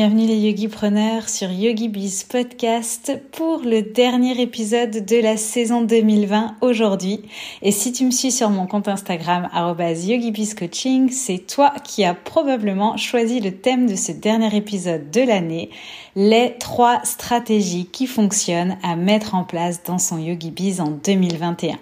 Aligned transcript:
Bienvenue 0.00 0.28
les 0.28 0.38
yogipreneurs 0.38 1.28
sur 1.28 1.50
YogiBiz 1.50 2.22
Podcast 2.22 3.20
pour 3.32 3.62
le 3.62 3.82
dernier 3.82 4.40
épisode 4.40 5.04
de 5.04 5.20
la 5.20 5.36
saison 5.36 5.82
2020 5.82 6.54
aujourd'hui. 6.60 7.22
Et 7.62 7.72
si 7.72 7.90
tu 7.90 8.04
me 8.04 8.12
suis 8.12 8.30
sur 8.30 8.48
mon 8.48 8.68
compte 8.68 8.86
Instagram 8.86 9.48
@yogibizcoaching, 9.52 11.10
c'est 11.10 11.44
toi 11.48 11.72
qui 11.82 12.04
as 12.04 12.14
probablement 12.14 12.96
choisi 12.96 13.40
le 13.40 13.50
thème 13.50 13.88
de 13.88 13.96
ce 13.96 14.12
dernier 14.12 14.56
épisode 14.56 15.10
de 15.10 15.22
l'année, 15.22 15.70
les 16.14 16.54
trois 16.60 17.00
stratégies 17.02 17.86
qui 17.86 18.06
fonctionnent 18.06 18.78
à 18.84 18.94
mettre 18.94 19.34
en 19.34 19.42
place 19.42 19.82
dans 19.82 19.98
son 19.98 20.18
YogiBiz 20.18 20.80
en 20.80 20.92
2021. 20.92 21.76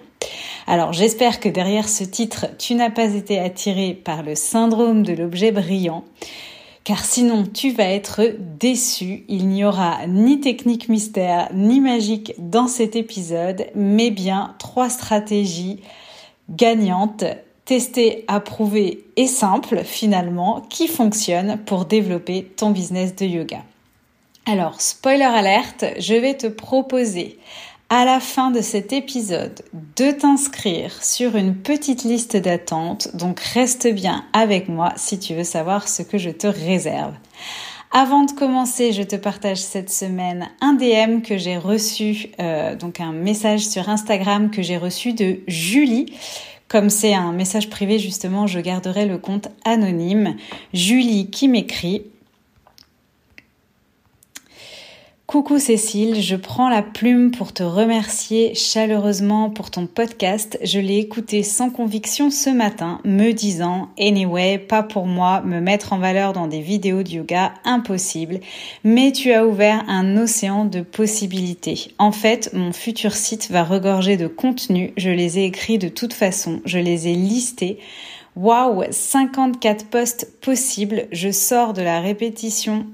Alors 0.65 0.91
j'espère 0.91 1.39
que 1.39 1.49
derrière 1.49 1.87
ce 1.87 2.03
titre, 2.03 2.47
tu 2.57 2.73
n'as 2.73 2.89
pas 2.89 3.13
été 3.13 3.37
attiré 3.37 3.93
par 3.93 4.23
le 4.23 4.33
syndrome 4.33 5.03
de 5.03 5.13
l'objet 5.13 5.51
brillant 5.51 6.03
car 6.87 7.03
sinon 7.03 7.43
tu 7.43 7.71
vas 7.71 7.89
être 7.89 8.21
déçu. 8.39 9.25
Il 9.27 9.49
n'y 9.49 9.65
aura 9.65 10.07
ni 10.07 10.39
technique 10.39 10.87
mystère 10.87 11.49
ni 11.53 11.81
magique 11.81 12.33
dans 12.37 12.69
cet 12.69 12.95
épisode, 12.95 13.65
mais 13.75 14.09
bien 14.09 14.55
trois 14.57 14.89
stratégies 14.89 15.81
gagnantes, 16.49 17.25
testées, 17.65 18.23
approuvées 18.29 19.03
et 19.17 19.27
simples 19.27 19.83
finalement, 19.83 20.61
qui 20.69 20.87
fonctionnent 20.87 21.57
pour 21.65 21.83
développer 21.83 22.43
ton 22.55 22.69
business 22.69 23.13
de 23.17 23.25
yoga. 23.25 23.63
Alors, 24.45 24.79
spoiler 24.79 25.25
alerte, 25.25 25.83
je 25.99 26.13
vais 26.13 26.37
te 26.37 26.47
proposer 26.47 27.37
à 27.89 28.03
la 28.03 28.19
fin 28.19 28.51
de 28.51 28.61
cet 28.61 28.91
épisode 28.91 29.61
de 29.95 30.11
t'inscrire 30.11 31.03
sur 31.03 31.35
une 31.35 31.55
petite 31.55 32.03
liste 32.03 32.35
d'attente, 32.35 33.15
donc 33.15 33.39
reste 33.39 33.87
bien 33.87 34.25
avec 34.33 34.67
moi 34.67 34.91
si 34.97 35.19
tu 35.19 35.33
veux 35.33 35.45
savoir 35.45 35.87
ce 35.87 36.01
que 36.01 36.17
je 36.17 36.29
te 36.29 36.47
réserve. 36.47 37.13
Avant 37.91 38.25
de 38.25 38.31
commencer, 38.31 38.91
je 38.91 39.03
te 39.03 39.15
partage 39.15 39.59
cette 39.59 39.89
semaine 39.89 40.49
un 40.59 40.73
DM 40.73 41.21
que 41.21 41.37
j'ai 41.37 41.57
reçu, 41.57 42.27
euh, 42.39 42.75
donc 42.75 42.99
un 42.99 43.13
message 43.13 43.65
sur 43.65 43.87
Instagram 43.87 44.51
que 44.51 44.61
j'ai 44.61 44.77
reçu 44.77 45.13
de 45.13 45.39
Julie. 45.47 46.13
Comme 46.67 46.89
c'est 46.89 47.13
un 47.13 47.31
message 47.31 47.69
privé, 47.69 47.97
justement, 47.97 48.45
je 48.45 48.59
garderai 48.59 49.05
le 49.05 49.17
compte 49.17 49.47
anonyme. 49.63 50.35
Julie 50.73 51.29
qui 51.29 51.47
m'écrit 51.47 52.03
Coucou 55.27 55.59
Cécile, 55.59 56.21
je 56.21 56.37
prends 56.37 56.69
la 56.69 56.81
plume 56.81 57.31
pour 57.31 57.51
te 57.51 57.61
remercier 57.61 58.55
chaleureusement 58.55 59.49
pour 59.49 59.71
ton 59.71 59.85
podcast. 59.85 60.57
Je 60.63 60.79
l'ai 60.79 60.99
écouté 60.99 61.43
sans 61.43 61.69
conviction 61.69 62.29
ce 62.31 62.49
matin, 62.49 63.01
me 63.03 63.33
disant 63.33 63.89
Anyway, 63.99 64.57
pas 64.57 64.83
pour 64.83 65.05
moi, 65.05 65.41
me 65.41 65.59
mettre 65.59 65.91
en 65.91 65.97
valeur 65.97 66.31
dans 66.31 66.47
des 66.47 66.61
vidéos 66.61 67.03
de 67.03 67.09
yoga, 67.09 67.53
impossible. 67.65 68.39
Mais 68.85 69.11
tu 69.11 69.33
as 69.33 69.45
ouvert 69.45 69.83
un 69.89 70.15
océan 70.15 70.63
de 70.63 70.79
possibilités. 70.79 71.91
En 71.97 72.13
fait, 72.13 72.51
mon 72.53 72.71
futur 72.71 73.13
site 73.13 73.51
va 73.51 73.65
regorger 73.65 74.15
de 74.15 74.27
contenu. 74.27 74.93
Je 74.95 75.09
les 75.09 75.39
ai 75.39 75.43
écrits 75.43 75.77
de 75.77 75.89
toute 75.89 76.13
façon, 76.13 76.61
je 76.63 76.79
les 76.79 77.09
ai 77.09 77.15
listés. 77.15 77.79
Waouh, 78.37 78.85
54 78.91 79.87
posts 79.87 80.39
possibles. 80.39 81.09
Je 81.11 81.31
sors 81.31 81.73
de 81.73 81.81
la 81.81 81.99
répétition 81.99 82.85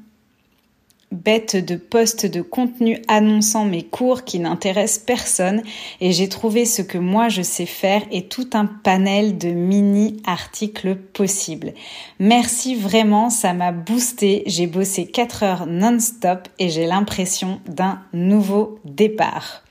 bête 1.13 1.55
de 1.55 1.75
posts 1.75 2.25
de 2.25 2.41
contenu 2.41 3.01
annonçant 3.07 3.65
mes 3.65 3.83
cours 3.83 4.23
qui 4.23 4.39
n'intéressent 4.39 5.03
personne 5.05 5.61
et 6.01 6.11
j'ai 6.11 6.27
trouvé 6.27 6.65
ce 6.65 6.81
que 6.81 6.97
moi 6.97 7.29
je 7.29 7.41
sais 7.41 7.65
faire 7.65 8.01
et 8.11 8.27
tout 8.27 8.49
un 8.53 8.65
panel 8.65 9.37
de 9.37 9.49
mini 9.49 10.21
articles 10.25 10.95
possibles. 10.95 11.73
Merci 12.19 12.75
vraiment, 12.75 13.29
ça 13.29 13.53
m'a 13.53 13.71
boosté. 13.71 14.43
J'ai 14.47 14.67
bossé 14.67 15.05
4 15.05 15.43
heures 15.43 15.65
non-stop 15.67 16.47
et 16.59 16.69
j'ai 16.69 16.85
l'impression 16.85 17.61
d'un 17.67 18.01
nouveau 18.13 18.79
départ. 18.83 19.63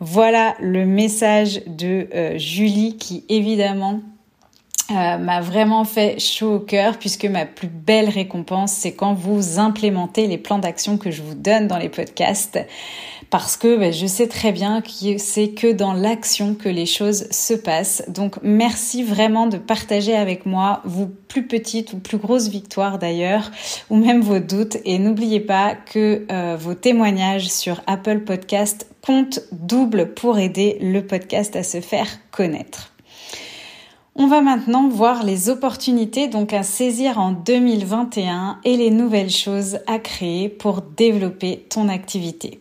Voilà 0.00 0.54
le 0.60 0.86
message 0.86 1.60
de 1.66 2.08
euh, 2.14 2.38
Julie 2.38 2.96
qui 2.96 3.24
évidemment 3.28 4.00
euh, 4.90 5.18
m'a 5.18 5.42
vraiment 5.42 5.84
fait 5.84 6.18
chaud 6.18 6.54
au 6.54 6.60
cœur 6.60 6.98
puisque 6.98 7.26
ma 7.26 7.44
plus 7.44 7.68
belle 7.68 8.08
récompense, 8.08 8.72
c'est 8.72 8.92
quand 8.92 9.12
vous 9.12 9.58
implémentez 9.58 10.26
les 10.26 10.38
plans 10.38 10.58
d'action 10.58 10.96
que 10.96 11.10
je 11.10 11.20
vous 11.20 11.34
donne 11.34 11.66
dans 11.66 11.76
les 11.76 11.90
podcasts. 11.90 12.58
Parce 13.28 13.58
que 13.58 13.76
ben, 13.76 13.92
je 13.92 14.06
sais 14.06 14.28
très 14.28 14.50
bien 14.50 14.80
que 14.80 15.18
c'est 15.18 15.48
que 15.48 15.70
dans 15.70 15.92
l'action 15.92 16.54
que 16.54 16.70
les 16.70 16.86
choses 16.86 17.30
se 17.30 17.52
passent. 17.52 18.02
Donc 18.08 18.36
merci 18.42 19.02
vraiment 19.02 19.46
de 19.46 19.58
partager 19.58 20.16
avec 20.16 20.46
moi 20.46 20.80
vos 20.86 21.10
plus 21.28 21.46
petites 21.46 21.92
ou 21.92 21.98
plus 21.98 22.16
grosses 22.16 22.48
victoires 22.48 22.98
d'ailleurs, 22.98 23.50
ou 23.90 23.96
même 23.96 24.22
vos 24.22 24.38
doutes. 24.38 24.78
Et 24.86 24.98
n'oubliez 24.98 25.40
pas 25.40 25.74
que 25.74 26.24
euh, 26.32 26.56
vos 26.58 26.72
témoignages 26.72 27.48
sur 27.48 27.82
Apple 27.86 28.20
Podcast 28.20 28.86
comptent 29.04 29.40
double 29.52 30.14
pour 30.14 30.38
aider 30.38 30.78
le 30.80 31.06
podcast 31.06 31.54
à 31.56 31.62
se 31.62 31.82
faire 31.82 32.08
connaître. 32.30 32.94
On 34.20 34.26
va 34.26 34.40
maintenant 34.40 34.88
voir 34.88 35.22
les 35.22 35.48
opportunités 35.48 36.26
donc 36.26 36.52
à 36.52 36.64
saisir 36.64 37.20
en 37.20 37.30
2021 37.30 38.58
et 38.64 38.76
les 38.76 38.90
nouvelles 38.90 39.30
choses 39.30 39.78
à 39.86 40.00
créer 40.00 40.48
pour 40.48 40.82
développer 40.82 41.64
ton 41.70 41.88
activité. 41.88 42.60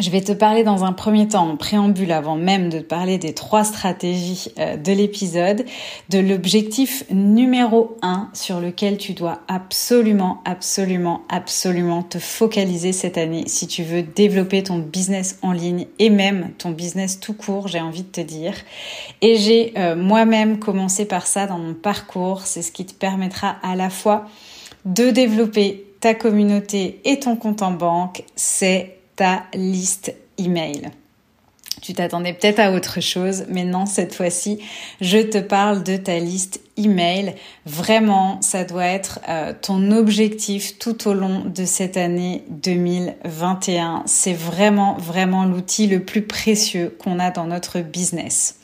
Je 0.00 0.10
vais 0.10 0.22
te 0.22 0.32
parler 0.32 0.64
dans 0.64 0.82
un 0.82 0.92
premier 0.92 1.28
temps, 1.28 1.50
en 1.50 1.56
préambule, 1.56 2.10
avant 2.10 2.34
même 2.34 2.68
de 2.68 2.80
te 2.80 2.84
parler 2.84 3.16
des 3.16 3.32
trois 3.32 3.62
stratégies 3.62 4.48
euh, 4.58 4.76
de 4.76 4.90
l'épisode, 4.90 5.64
de 6.08 6.18
l'objectif 6.18 7.04
numéro 7.10 7.96
un 8.02 8.28
sur 8.32 8.60
lequel 8.60 8.98
tu 8.98 9.12
dois 9.12 9.42
absolument, 9.46 10.42
absolument, 10.44 11.22
absolument 11.28 12.02
te 12.02 12.18
focaliser 12.18 12.90
cette 12.90 13.16
année 13.18 13.44
si 13.46 13.68
tu 13.68 13.84
veux 13.84 14.02
développer 14.02 14.64
ton 14.64 14.78
business 14.78 15.38
en 15.42 15.52
ligne 15.52 15.86
et 16.00 16.10
même 16.10 16.50
ton 16.58 16.70
business 16.70 17.20
tout 17.20 17.34
court, 17.34 17.68
j'ai 17.68 17.80
envie 17.80 18.02
de 18.02 18.08
te 18.08 18.20
dire. 18.20 18.54
Et 19.22 19.36
j'ai 19.36 19.74
euh, 19.76 19.94
moi-même 19.94 20.58
commencé 20.58 21.04
par 21.04 21.28
ça 21.28 21.46
dans 21.46 21.58
mon 21.58 21.74
parcours. 21.74 22.40
C'est 22.46 22.62
ce 22.62 22.72
qui 22.72 22.84
te 22.84 22.94
permettra 22.94 23.58
à 23.62 23.76
la 23.76 23.90
fois 23.90 24.26
de 24.86 25.10
développer 25.10 25.86
ta 26.00 26.14
communauté 26.14 27.00
et 27.04 27.20
ton 27.20 27.36
compte 27.36 27.62
en 27.62 27.70
banque. 27.70 28.24
C'est 28.34 28.94
ta 29.16 29.44
liste 29.54 30.14
email. 30.38 30.90
Tu 31.82 31.92
t'attendais 31.92 32.32
peut-être 32.32 32.60
à 32.60 32.72
autre 32.72 33.02
chose, 33.02 33.44
mais 33.48 33.64
non, 33.64 33.84
cette 33.84 34.14
fois-ci, 34.14 34.58
je 35.02 35.18
te 35.18 35.38
parle 35.38 35.82
de 35.82 35.98
ta 35.98 36.18
liste 36.18 36.60
email. 36.78 37.34
Vraiment, 37.66 38.40
ça 38.40 38.64
doit 38.64 38.86
être 38.86 39.20
euh, 39.28 39.52
ton 39.60 39.90
objectif 39.90 40.78
tout 40.78 41.08
au 41.08 41.12
long 41.12 41.44
de 41.44 41.64
cette 41.66 41.98
année 41.98 42.44
2021. 42.48 44.04
C'est 44.06 44.32
vraiment, 44.32 44.96
vraiment 44.98 45.44
l'outil 45.44 45.86
le 45.86 46.02
plus 46.02 46.22
précieux 46.22 46.96
qu'on 46.98 47.18
a 47.18 47.30
dans 47.30 47.44
notre 47.44 47.80
business. 47.80 48.60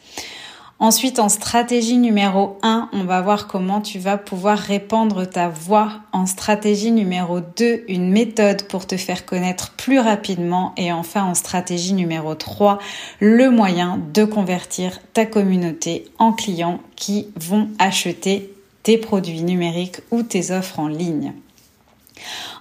Ensuite, 0.82 1.18
en 1.18 1.28
stratégie 1.28 1.98
numéro 1.98 2.56
1, 2.62 2.88
on 2.94 3.04
va 3.04 3.20
voir 3.20 3.46
comment 3.46 3.82
tu 3.82 3.98
vas 3.98 4.16
pouvoir 4.16 4.56
répandre 4.56 5.28
ta 5.28 5.50
voix. 5.50 5.92
En 6.12 6.24
stratégie 6.24 6.90
numéro 6.90 7.40
2, 7.40 7.84
une 7.86 8.10
méthode 8.10 8.62
pour 8.62 8.86
te 8.86 8.96
faire 8.96 9.26
connaître 9.26 9.72
plus 9.72 9.98
rapidement. 9.98 10.72
Et 10.78 10.90
enfin, 10.90 11.24
en 11.24 11.34
stratégie 11.34 11.92
numéro 11.92 12.34
3, 12.34 12.78
le 13.20 13.50
moyen 13.50 14.00
de 14.14 14.24
convertir 14.24 15.00
ta 15.12 15.26
communauté 15.26 16.06
en 16.18 16.32
clients 16.32 16.80
qui 16.96 17.28
vont 17.36 17.68
acheter 17.78 18.50
tes 18.82 18.96
produits 18.96 19.42
numériques 19.42 20.00
ou 20.10 20.22
tes 20.22 20.50
offres 20.50 20.78
en 20.78 20.88
ligne. 20.88 21.34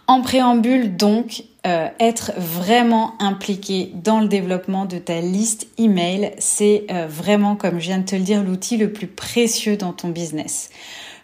En 0.09 0.21
préambule, 0.21 0.97
donc, 0.97 1.43
euh, 1.67 1.87
être 1.99 2.31
vraiment 2.35 3.13
impliqué 3.19 3.91
dans 3.93 4.21
le 4.21 4.27
développement 4.27 4.85
de 4.85 4.97
ta 4.97 5.21
liste 5.21 5.67
email, 5.77 6.31
c'est 6.39 6.87
euh, 6.89 7.05
vraiment, 7.07 7.55
comme 7.55 7.79
je 7.79 7.85
viens 7.85 7.99
de 7.99 8.05
te 8.05 8.15
le 8.15 8.23
dire, 8.23 8.43
l'outil 8.43 8.77
le 8.77 8.91
plus 8.91 9.05
précieux 9.05 9.77
dans 9.77 9.93
ton 9.93 10.07
business. 10.07 10.71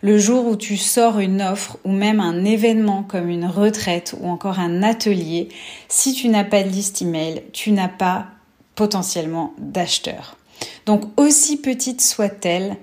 Le 0.03 0.19
jour 0.19 0.45
où 0.45 0.55
tu 0.55 0.77
sors 0.77 1.17
une 1.17 1.41
offre 1.41 1.79
ou 1.83 1.91
même 1.91 2.19
un 2.19 2.45
événement 2.45 3.01
comme 3.01 3.27
une 3.27 3.47
retraite 3.47 4.13
ou 4.21 4.29
encore 4.29 4.59
un 4.59 4.83
atelier, 4.83 5.49
si 5.87 6.13
tu 6.13 6.29
n'as 6.29 6.43
pas 6.43 6.61
de 6.61 6.69
liste 6.69 7.01
email, 7.01 7.41
tu 7.53 7.71
n'as 7.71 7.87
pas 7.87 8.27
potentiellement 8.75 9.55
d'acheteurs. 9.57 10.37
Donc 10.85 11.05
aussi 11.19 11.57
petite 11.57 12.01
soit-elle, 12.01 12.77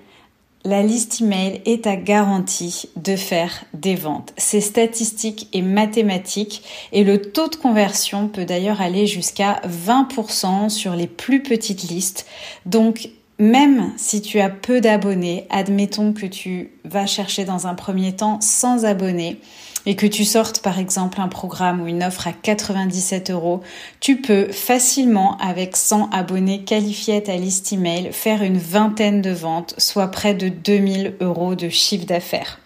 la 0.64 0.82
liste 0.82 1.20
email 1.20 1.60
est 1.66 1.84
ta 1.84 1.96
garantie 1.96 2.88
de 2.96 3.16
faire 3.16 3.64
des 3.74 3.94
ventes. 3.94 4.32
C'est 4.36 4.60
statistique 4.60 5.48
et 5.52 5.62
mathématique 5.62 6.62
et 6.92 7.04
le 7.04 7.20
taux 7.20 7.48
de 7.48 7.56
conversion 7.56 8.28
peut 8.28 8.44
d'ailleurs 8.44 8.80
aller 8.80 9.06
jusqu'à 9.06 9.60
20% 9.66 10.68
sur 10.68 10.94
les 10.94 11.08
plus 11.08 11.42
petites 11.42 11.84
listes. 11.84 12.26
Donc 12.64 13.10
même 13.38 13.92
si 13.96 14.22
tu 14.22 14.38
as 14.38 14.50
peu 14.50 14.80
d'abonnés, 14.80 15.46
admettons 15.50 16.12
que 16.12 16.26
tu 16.26 16.70
vas 16.84 17.06
chercher 17.06 17.44
dans 17.44 17.66
un 17.66 17.74
premier 17.74 18.14
temps 18.14 18.40
sans 18.40 18.84
abonnés, 18.84 19.40
et 19.86 19.96
que 19.96 20.06
tu 20.06 20.24
sortes 20.24 20.60
par 20.60 20.78
exemple 20.78 21.20
un 21.20 21.28
programme 21.28 21.80
ou 21.80 21.86
une 21.86 22.02
offre 22.02 22.26
à 22.26 22.32
97 22.32 23.30
euros, 23.30 23.60
tu 24.00 24.20
peux 24.20 24.50
facilement 24.52 25.36
avec 25.38 25.76
100 25.76 26.10
abonnés 26.10 26.64
qualifiés 26.64 27.16
à 27.16 27.20
ta 27.20 27.36
liste 27.36 27.72
email 27.72 28.12
faire 28.12 28.42
une 28.42 28.58
vingtaine 28.58 29.22
de 29.22 29.30
ventes, 29.30 29.74
soit 29.78 30.08
près 30.08 30.34
de 30.34 30.48
2000 30.48 31.16
euros 31.20 31.54
de 31.54 31.68
chiffre 31.68 32.06
d'affaires. 32.06 32.58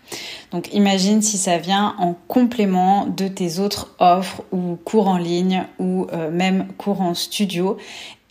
Donc 0.53 0.73
imagine 0.73 1.23
si 1.23 1.39
ça 1.39 1.59
vient 1.59 1.97
en 1.99 2.15
complément 2.29 3.07
de 3.07 3.27
tes 3.27 3.59
autres 3.59 3.95
offres 3.99 4.43
ou 4.53 4.77
cours 4.85 5.09
en 5.09 5.19
ligne 5.19 5.65
ou 5.79 6.07
euh, 6.13 6.31
même 6.31 6.69
cours 6.79 7.01
en 7.01 7.15
studio. 7.15 7.77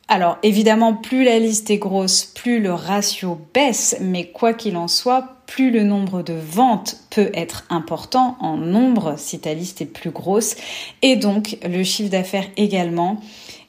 Alors 0.08 0.38
évidemment, 0.44 0.94
plus 0.94 1.24
la 1.24 1.40
liste 1.40 1.72
est 1.72 1.78
grosse, 1.78 2.26
plus 2.26 2.60
le 2.60 2.72
ratio 2.72 3.40
baisse, 3.54 3.98
mais 4.00 4.28
quoi 4.28 4.54
qu'il 4.54 4.78
en 4.78 4.88
soit, 4.88 5.38
plus 5.48 5.72
le 5.72 5.84
nombre 5.84 6.22
de 6.22 6.34
ventes 6.34 6.98
peut 7.10 7.32
être 7.34 7.66
important 7.70 8.38
en 8.40 8.56
nombre 8.56 9.16
si 9.18 9.40
ta 9.40 9.54
liste 9.56 9.82
est 9.82 9.86
plus 9.86 10.12
grosse, 10.12 10.56
et 11.02 11.16
donc 11.16 11.58
le 11.68 11.84
chiffre 11.84 12.12
d'affaires 12.12 12.48
également. 12.56 13.20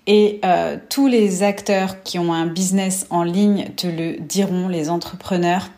Et 0.06 0.40
euh, 0.44 0.76
tous 0.88 1.08
les 1.08 1.42
acteurs 1.42 2.02
qui 2.02 2.18
ont 2.18 2.32
un 2.32 2.46
business 2.46 3.06
en 3.10 3.22
ligne 3.22 3.70
te 3.76 3.86
le 3.86 4.18
diront, 4.20 4.68
les 4.68 4.88
entrepreneurs, 4.90 5.70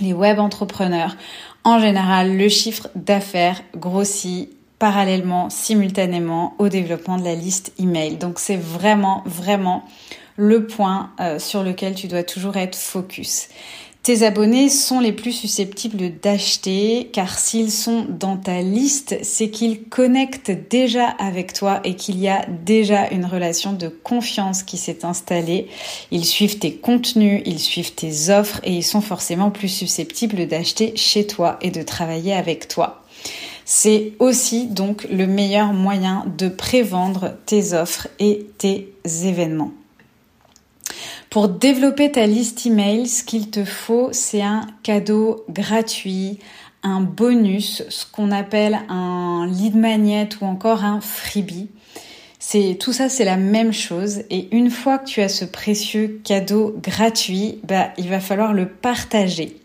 les 0.00 0.12
web 0.12 0.38
entrepreneurs. 0.38 1.16
En 1.64 1.78
général, 1.78 2.38
le 2.38 2.48
chiffre 2.48 2.88
d'affaires 2.94 3.60
grossit 3.76 4.50
parallèlement, 4.80 5.50
simultanément 5.50 6.54
au 6.58 6.68
développement 6.68 7.18
de 7.18 7.24
la 7.24 7.36
liste 7.36 7.72
email. 7.78 8.16
Donc 8.16 8.40
c'est 8.40 8.56
vraiment, 8.56 9.22
vraiment 9.26 9.84
le 10.36 10.66
point 10.66 11.10
euh, 11.20 11.38
sur 11.38 11.62
lequel 11.62 11.94
tu 11.94 12.08
dois 12.08 12.24
toujours 12.24 12.56
être 12.56 12.74
focus. 12.74 13.48
Tes 14.02 14.22
abonnés 14.22 14.70
sont 14.70 14.98
les 14.98 15.12
plus 15.12 15.32
susceptibles 15.32 16.18
d'acheter 16.22 17.10
car 17.12 17.38
s'ils 17.38 17.70
sont 17.70 18.06
dans 18.08 18.38
ta 18.38 18.62
liste, 18.62 19.18
c'est 19.22 19.50
qu'ils 19.50 19.84
connectent 19.84 20.52
déjà 20.70 21.08
avec 21.18 21.52
toi 21.52 21.80
et 21.84 21.94
qu'il 21.94 22.18
y 22.18 22.28
a 22.28 22.46
déjà 22.46 23.10
une 23.10 23.26
relation 23.26 23.74
de 23.74 23.88
confiance 23.88 24.62
qui 24.62 24.78
s'est 24.78 25.04
installée. 25.04 25.68
Ils 26.10 26.24
suivent 26.24 26.58
tes 26.58 26.76
contenus, 26.76 27.42
ils 27.44 27.58
suivent 27.58 27.94
tes 27.94 28.30
offres 28.30 28.60
et 28.64 28.72
ils 28.72 28.82
sont 28.82 29.02
forcément 29.02 29.50
plus 29.50 29.68
susceptibles 29.68 30.46
d'acheter 30.46 30.94
chez 30.96 31.26
toi 31.26 31.58
et 31.60 31.70
de 31.70 31.82
travailler 31.82 32.32
avec 32.32 32.68
toi. 32.68 32.99
C'est 33.72 34.14
aussi 34.18 34.66
donc 34.66 35.06
le 35.12 35.28
meilleur 35.28 35.72
moyen 35.72 36.24
de 36.36 36.48
prévendre 36.48 37.34
tes 37.46 37.72
offres 37.72 38.08
et 38.18 38.48
tes 38.58 38.92
événements. 39.04 39.70
Pour 41.30 41.48
développer 41.48 42.10
ta 42.10 42.26
liste 42.26 42.66
email, 42.66 43.06
ce 43.06 43.22
qu'il 43.22 43.48
te 43.48 43.64
faut, 43.64 44.08
c'est 44.10 44.42
un 44.42 44.66
cadeau 44.82 45.44
gratuit, 45.48 46.40
un 46.82 47.00
bonus, 47.00 47.84
ce 47.90 48.06
qu'on 48.10 48.32
appelle 48.32 48.80
un 48.88 49.46
lead 49.46 49.76
magnet 49.76 50.28
ou 50.40 50.46
encore 50.46 50.84
un 50.84 51.00
freebie. 51.00 51.68
C'est 52.40 52.76
tout 52.80 52.92
ça, 52.92 53.08
c'est 53.08 53.24
la 53.24 53.36
même 53.36 53.72
chose. 53.72 54.22
Et 54.30 54.48
une 54.50 54.70
fois 54.70 54.98
que 54.98 55.06
tu 55.06 55.20
as 55.20 55.28
ce 55.28 55.44
précieux 55.44 56.20
cadeau 56.24 56.74
gratuit, 56.82 57.60
bah, 57.62 57.90
il 57.98 58.08
va 58.08 58.18
falloir 58.18 58.52
le 58.52 58.68
partager. 58.68 59.60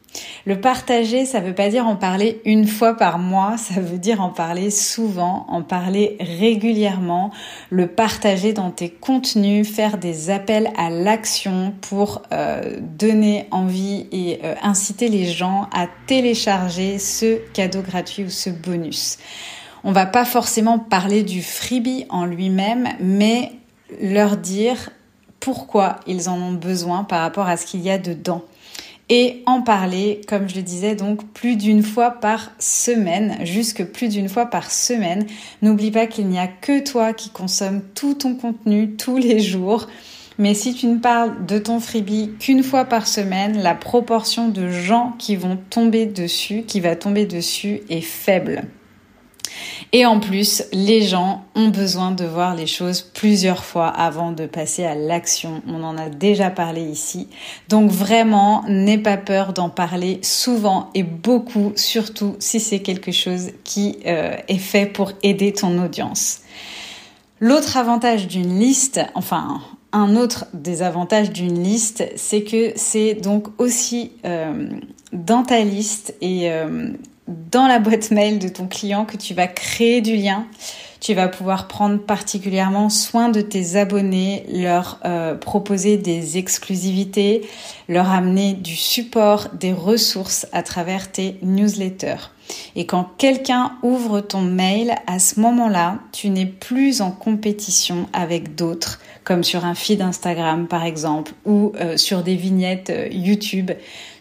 Le 0.45 0.59
partager, 0.59 1.25
ça 1.25 1.39
veut 1.39 1.53
pas 1.53 1.69
dire 1.69 1.87
en 1.87 1.95
parler 1.95 2.41
une 2.45 2.67
fois 2.67 2.95
par 2.95 3.19
mois, 3.19 3.57
ça 3.57 3.79
veut 3.79 3.97
dire 3.97 4.21
en 4.21 4.29
parler 4.29 4.69
souvent, 4.69 5.45
en 5.49 5.61
parler 5.61 6.17
régulièrement, 6.19 7.31
le 7.69 7.87
partager 7.87 8.53
dans 8.53 8.71
tes 8.71 8.89
contenus, 8.89 9.67
faire 9.69 9.97
des 9.97 10.29
appels 10.29 10.71
à 10.77 10.89
l'action 10.89 11.73
pour 11.81 12.21
euh, 12.31 12.77
donner 12.81 13.47
envie 13.51 14.07
et 14.11 14.39
euh, 14.43 14.55
inciter 14.61 15.07
les 15.07 15.25
gens 15.25 15.67
à 15.73 15.87
télécharger 16.07 16.99
ce 16.99 17.37
cadeau 17.53 17.81
gratuit 17.81 18.23
ou 18.23 18.29
ce 18.29 18.49
bonus. 18.49 19.17
On 19.83 19.91
va 19.91 20.05
pas 20.05 20.25
forcément 20.25 20.79
parler 20.79 21.23
du 21.23 21.43
freebie 21.43 22.05
en 22.09 22.25
lui-même, 22.25 22.89
mais 22.99 23.51
leur 24.01 24.37
dire 24.37 24.89
pourquoi 25.39 25.99
ils 26.07 26.27
en 26.27 26.41
ont 26.41 26.53
besoin 26.53 27.03
par 27.03 27.21
rapport 27.21 27.47
à 27.47 27.55
ce 27.55 27.67
qu'il 27.67 27.81
y 27.81 27.91
a 27.91 27.99
dedans 27.99 28.43
et 29.09 29.43
en 29.45 29.61
parler, 29.61 30.21
comme 30.27 30.49
je 30.49 30.55
le 30.55 30.61
disais, 30.61 30.95
donc 30.95 31.27
plus 31.33 31.55
d'une 31.57 31.83
fois 31.83 32.11
par 32.11 32.51
semaine, 32.57 33.37
jusque 33.43 33.83
plus 33.83 34.09
d'une 34.09 34.29
fois 34.29 34.47
par 34.47 34.71
semaine. 34.71 35.25
N'oublie 35.61 35.91
pas 35.91 36.07
qu'il 36.07 36.27
n'y 36.27 36.39
a 36.39 36.47
que 36.47 36.83
toi 36.83 37.13
qui 37.13 37.29
consommes 37.29 37.81
tout 37.93 38.15
ton 38.15 38.35
contenu 38.35 38.95
tous 38.95 39.17
les 39.17 39.39
jours. 39.39 39.87
Mais 40.37 40.53
si 40.53 40.73
tu 40.73 40.87
ne 40.87 40.97
parles 40.97 41.45
de 41.45 41.59
ton 41.59 41.79
freebie 41.79 42.31
qu'une 42.39 42.63
fois 42.63 42.85
par 42.85 43.07
semaine, 43.07 43.61
la 43.61 43.75
proportion 43.75 44.49
de 44.49 44.69
gens 44.69 45.13
qui 45.17 45.35
vont 45.35 45.57
tomber 45.69 46.07
dessus, 46.07 46.63
qui 46.63 46.79
va 46.79 46.95
tomber 46.95 47.25
dessus 47.25 47.81
est 47.89 48.01
faible. 48.01 48.63
Et 49.91 50.05
en 50.05 50.19
plus, 50.19 50.63
les 50.73 51.01
gens 51.01 51.45
ont 51.55 51.69
besoin 51.69 52.11
de 52.11 52.25
voir 52.25 52.55
les 52.55 52.67
choses 52.67 53.01
plusieurs 53.01 53.63
fois 53.63 53.87
avant 53.87 54.31
de 54.31 54.45
passer 54.45 54.83
à 54.83 54.95
l'action. 54.95 55.61
On 55.67 55.83
en 55.83 55.97
a 55.97 56.09
déjà 56.09 56.49
parlé 56.49 56.81
ici. 56.81 57.27
Donc 57.69 57.91
vraiment, 57.91 58.63
n'aie 58.67 58.97
pas 58.97 59.17
peur 59.17 59.53
d'en 59.53 59.69
parler 59.69 60.19
souvent 60.21 60.89
et 60.93 61.03
beaucoup, 61.03 61.71
surtout 61.75 62.35
si 62.39 62.59
c'est 62.59 62.79
quelque 62.79 63.11
chose 63.11 63.51
qui 63.63 63.99
euh, 64.05 64.35
est 64.47 64.57
fait 64.57 64.85
pour 64.85 65.11
aider 65.23 65.53
ton 65.53 65.81
audience. 65.83 66.41
L'autre 67.39 67.77
avantage 67.77 68.27
d'une 68.27 68.59
liste, 68.59 69.01
enfin 69.13 69.61
un 69.91 70.17
autre 70.17 70.45
des 70.53 70.81
avantages 70.81 71.31
d'une 71.31 71.63
liste, 71.63 72.03
c'est 72.17 72.43
que 72.43 72.73
c'est 72.75 73.13
donc 73.13 73.47
aussi 73.59 74.11
euh, 74.25 74.67
dans 75.13 75.43
ta 75.43 75.61
liste 75.61 76.15
et 76.19 76.51
euh, 76.51 76.89
dans 77.27 77.67
la 77.67 77.79
boîte 77.79 78.11
mail 78.11 78.39
de 78.39 78.47
ton 78.47 78.67
client 78.67 79.05
que 79.05 79.17
tu 79.17 79.33
vas 79.33 79.47
créer 79.47 80.01
du 80.01 80.15
lien. 80.15 80.45
Tu 80.99 81.13
vas 81.13 81.27
pouvoir 81.27 81.67
prendre 81.67 81.99
particulièrement 81.99 82.89
soin 82.89 83.29
de 83.29 83.41
tes 83.41 83.75
abonnés, 83.75 84.45
leur 84.51 84.99
euh, 85.05 85.35
proposer 85.35 85.97
des 85.97 86.37
exclusivités, 86.37 87.47
leur 87.89 88.09
amener 88.09 88.53
du 88.53 88.75
support, 88.75 89.49
des 89.53 89.73
ressources 89.73 90.47
à 90.51 90.63
travers 90.63 91.11
tes 91.11 91.37
newsletters. 91.43 92.31
Et 92.75 92.85
quand 92.85 93.09
quelqu'un 93.17 93.73
ouvre 93.83 94.21
ton 94.21 94.41
mail, 94.41 94.95
à 95.07 95.19
ce 95.19 95.39
moment-là, 95.39 95.99
tu 96.11 96.29
n'es 96.29 96.45
plus 96.45 97.01
en 97.01 97.11
compétition 97.11 98.07
avec 98.13 98.55
d'autres, 98.55 98.99
comme 99.23 99.43
sur 99.43 99.65
un 99.65 99.75
feed 99.75 100.01
Instagram 100.01 100.67
par 100.67 100.85
exemple, 100.85 101.33
ou 101.45 101.73
euh, 101.79 101.97
sur 101.97 102.23
des 102.23 102.35
vignettes 102.35 102.89
euh, 102.89 103.07
YouTube 103.11 103.71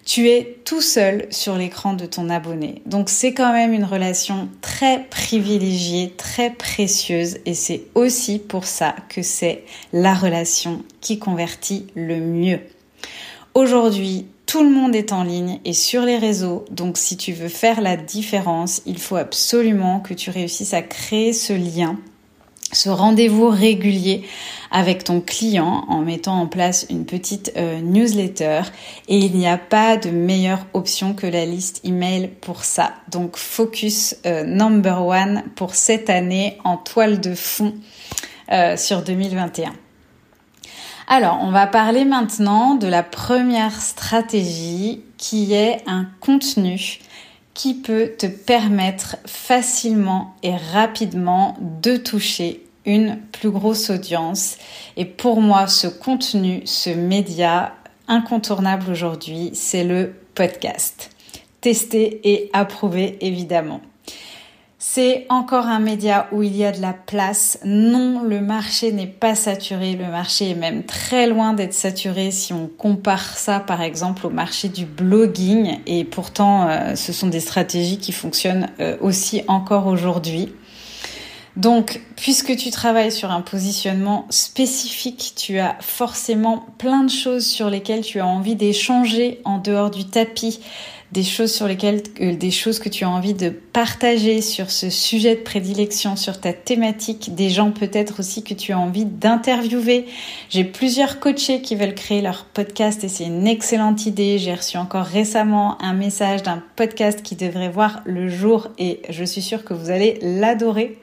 tu 0.05 0.29
es 0.29 0.59
tout 0.65 0.83
seul 0.83 1.27
sur 1.31 1.57
l'écran 1.57 1.95
de 1.95 2.07
ton 2.07 2.29
abonné. 2.29 2.83
Donc 2.87 3.09
c'est 3.09 3.33
quand 3.33 3.53
même 3.53 3.73
une 3.73 3.85
relation 3.85 4.49
très 4.61 5.05
privilégiée, 5.05 6.13
très 6.17 6.51
précieuse 6.51 7.39
et 7.47 7.55
c'est 7.55 7.85
aussi 7.95 8.39
pour 8.39 8.65
ça 8.65 8.95
que 9.09 9.23
c'est 9.23 9.65
la 9.93 10.15
relation 10.15 10.83
qui 11.01 11.19
convertit 11.19 11.87
le 11.95 12.21
mieux. 12.21 12.61
Aujourd'hui, 13.55 14.27
tout 14.47 14.63
le 14.63 14.71
monde 14.71 14.95
est 14.95 15.13
en 15.13 15.25
ligne 15.25 15.59
et 15.65 15.73
sur 15.73 16.03
les 16.03 16.19
réseaux, 16.19 16.65
donc 16.71 16.99
si 16.99 17.17
tu 17.17 17.33
veux 17.33 17.49
faire 17.49 17.81
la 17.81 17.97
différence, 17.97 18.83
il 18.85 18.99
faut 18.99 19.17
absolument 19.17 20.01
que 20.01 20.13
tu 20.13 20.31
réussisses 20.31 20.75
à 20.75 20.83
créer 20.83 21.33
ce 21.33 21.53
lien 21.55 21.99
ce 22.75 22.89
rendez-vous 22.89 23.49
régulier 23.49 24.23
avec 24.71 25.05
ton 25.05 25.21
client 25.21 25.85
en 25.89 26.01
mettant 26.01 26.41
en 26.41 26.47
place 26.47 26.87
une 26.91 27.07
petite 27.07 27.53
euh, 27.57 27.81
newsletter 27.81 28.63
et 29.09 29.19
il 29.19 29.37
n'y 29.37 29.47
a 29.47 29.59
pas 29.59 29.97
de 29.97 30.11
meilleure 30.11 30.67
option 30.73 31.15
que 31.15 31.27
la 31.27 31.47
liste 31.47 31.81
email 31.85 32.29
pour 32.41 32.65
ça. 32.65 32.95
Donc 33.11 33.37
focus 33.37 34.17
euh, 34.27 34.45
number 34.45 35.07
one 35.07 35.45
pour 35.55 35.75
cette 35.75 36.11
année 36.11 36.59
en 36.65 36.77
toile 36.77 37.21
de 37.21 37.35
fond 37.35 37.75
euh, 38.53 38.77
sur 38.77 39.03
2021. 39.03 39.73
Alors, 41.07 41.39
on 41.43 41.51
va 41.51 41.67
parler 41.67 42.07
maintenant 42.07 42.77
de 42.77 42.87
la 42.87 43.03
première 43.03 43.81
stratégie 43.81 45.03
qui 45.19 45.53
est 45.53 45.83
un 45.87 46.09
contenu 46.21 46.99
qui 47.53 47.75
peut 47.75 48.13
te 48.19 48.27
permettre 48.27 49.17
facilement 49.27 50.35
et 50.43 50.57
rapidement 50.57 51.57
de 51.61 51.97
toucher 51.97 52.64
une 52.87 53.19
plus 53.33 53.51
grosse 53.51 53.91
audience. 53.91 54.57
Et 54.97 55.05
pour 55.05 55.41
moi, 55.41 55.67
ce 55.67 55.87
contenu, 55.87 56.63
ce 56.65 56.91
média 56.91 57.75
incontournable 58.09 58.91
aujourd'hui, 58.91 59.51
c'est 59.55 59.85
le 59.85 60.15
podcast. 60.35 61.11
Testé 61.61 62.21
et 62.25 62.51
approuvé 62.53 63.17
évidemment. 63.21 63.81
C'est 64.87 65.25
encore 65.31 65.67
un 65.67 65.81
média 65.81 66.29
où 66.31 66.43
il 66.43 66.55
y 66.55 66.63
a 66.63 66.71
de 66.71 66.83
la 66.83 66.93
place. 66.93 67.59
Non, 67.65 68.23
le 68.23 68.43
marché 68.43 68.93
n'est 68.93 69.07
pas 69.07 69.35
saturé. 69.35 69.95
Le 69.95 70.09
marché 70.09 70.51
est 70.51 70.55
même 70.55 70.85
très 70.85 71.27
loin 71.27 71.55
d'être 71.55 71.73
saturé 71.73 72.31
si 72.31 72.53
on 72.53 72.67
compare 72.69 73.39
ça 73.39 73.61
par 73.61 73.81
exemple 73.81 74.27
au 74.27 74.31
marché 74.31 74.69
du 74.69 74.85
blogging. 74.85 75.79
Et 75.87 76.05
pourtant, 76.05 76.69
euh, 76.69 76.97
ce 76.97 77.15
sont 77.15 77.29
des 77.29 77.41
stratégies 77.41 77.97
qui 77.97 78.13
fonctionnent 78.13 78.69
euh, 78.79 78.99
aussi 79.01 79.43
encore 79.49 79.87
aujourd'hui. 79.87 80.53
Donc, 81.57 82.01
puisque 82.17 82.57
tu 82.57 82.71
travailles 82.71 83.13
sur 83.13 83.31
un 83.31 83.41
positionnement 83.41 84.27
spécifique, 84.29 85.35
tu 85.37 85.61
as 85.61 85.77
forcément 85.81 86.67
plein 86.79 87.05
de 87.05 87.11
choses 87.11 87.47
sur 87.47 87.71
lesquelles 87.71 88.03
tu 88.03 88.19
as 88.19 88.27
envie 88.27 88.57
d'échanger 88.57 89.41
en 89.45 89.59
dehors 89.59 89.93
du 89.93 90.05
tapis, 90.05 90.59
des 91.13 91.23
choses 91.23 91.55
sur 91.55 91.69
lesquelles, 91.69 92.03
euh, 92.21 92.35
des 92.35 92.51
choses 92.51 92.81
que 92.81 92.89
tu 92.89 93.05
as 93.05 93.09
envie 93.09 93.35
de 93.35 93.51
partager 93.51 94.41
sur 94.41 94.69
ce 94.73 94.91
sujet 94.91 95.37
de 95.37 95.43
prédilection, 95.43 96.17
sur 96.17 96.41
ta 96.41 96.53
thématique, 96.53 97.37
des 97.37 97.51
gens 97.51 97.71
peut-être 97.71 98.19
aussi 98.19 98.43
que 98.43 98.53
tu 98.53 98.73
as 98.73 98.79
envie 98.81 99.05
d'interviewer. 99.05 100.07
J'ai 100.51 100.65
plusieurs 100.65 101.21
coachés 101.21 101.63
qui 101.63 101.77
veulent 101.77 101.95
créer 101.95 102.21
leur 102.21 102.47
podcast 102.47 103.05
et 103.05 103.09
c'est 103.09 103.27
une 103.27 103.47
excellente 103.47 104.07
idée. 104.07 104.39
J'ai 104.39 104.55
reçu 104.55 104.77
encore 104.77 105.05
récemment 105.05 105.81
un 105.81 105.93
message 105.93 106.43
d'un 106.43 106.61
podcast 106.75 107.23
qui 107.23 107.37
devrait 107.37 107.69
voir 107.69 108.01
le 108.05 108.29
jour 108.29 108.71
et 108.77 109.01
je 109.09 109.23
suis 109.23 109.43
sûre 109.43 109.63
que 109.63 109.73
vous 109.73 109.91
allez 109.91 110.19
l'adorer. 110.21 110.99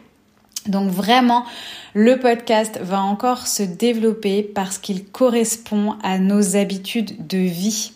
Donc 0.68 0.89
vraiment, 0.89 1.44
le 1.94 2.20
podcast 2.20 2.80
va 2.82 3.01
encore 3.01 3.48
se 3.48 3.63
développer 3.63 4.44
parce 4.44 4.77
qu'il 4.77 5.06
correspond 5.06 5.96
à 6.03 6.20
nos 6.20 6.56
habitudes 6.56 7.27
de 7.27 7.38
vie. 7.38 7.94